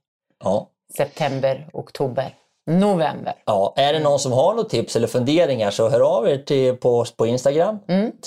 [0.44, 0.66] Ja.
[0.96, 2.34] september, oktober,
[2.78, 3.34] november.
[3.44, 6.76] Ja, är det någon som har något tips eller funderingar så hör av er till,
[6.76, 7.78] på oss på Instagram,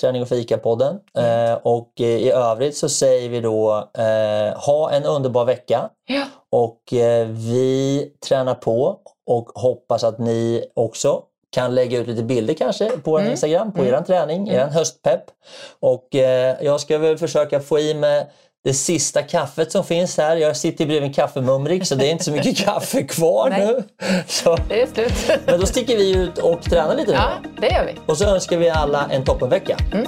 [0.02, 1.00] Träning och fika-podden.
[1.18, 6.24] Eh, och eh, i övrigt så säger vi då eh, ha en underbar vecka Ja.
[6.52, 11.22] och eh, vi tränar på och hoppas att ni också
[11.52, 15.24] kan lägga ut lite bilder kanske på vår Instagram, på eran träning, eran höstpepp.
[15.80, 18.28] Och eh, jag ska väl försöka få i mig
[18.64, 20.36] det sista kaffet som finns här.
[20.36, 23.84] Jag sitter bredvid en kaffemumrik så det är inte så mycket kaffe kvar nu.
[24.28, 25.40] Så, Det är slut.
[25.46, 27.18] men då sticker vi ut och tränar lite nu.
[27.18, 27.30] Ja,
[27.62, 27.96] det gör vi.
[28.06, 29.78] Och så önskar vi alla en toppenvecka.
[29.92, 30.08] Ever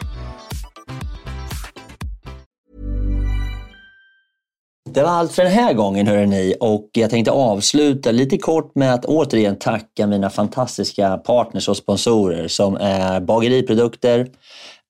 [4.93, 6.55] Det var allt för den här gången hörrni.
[6.59, 12.47] Och jag tänkte avsluta lite kort med att återigen tacka mina fantastiska partners och sponsorer
[12.47, 14.27] som är Bageriprodukter,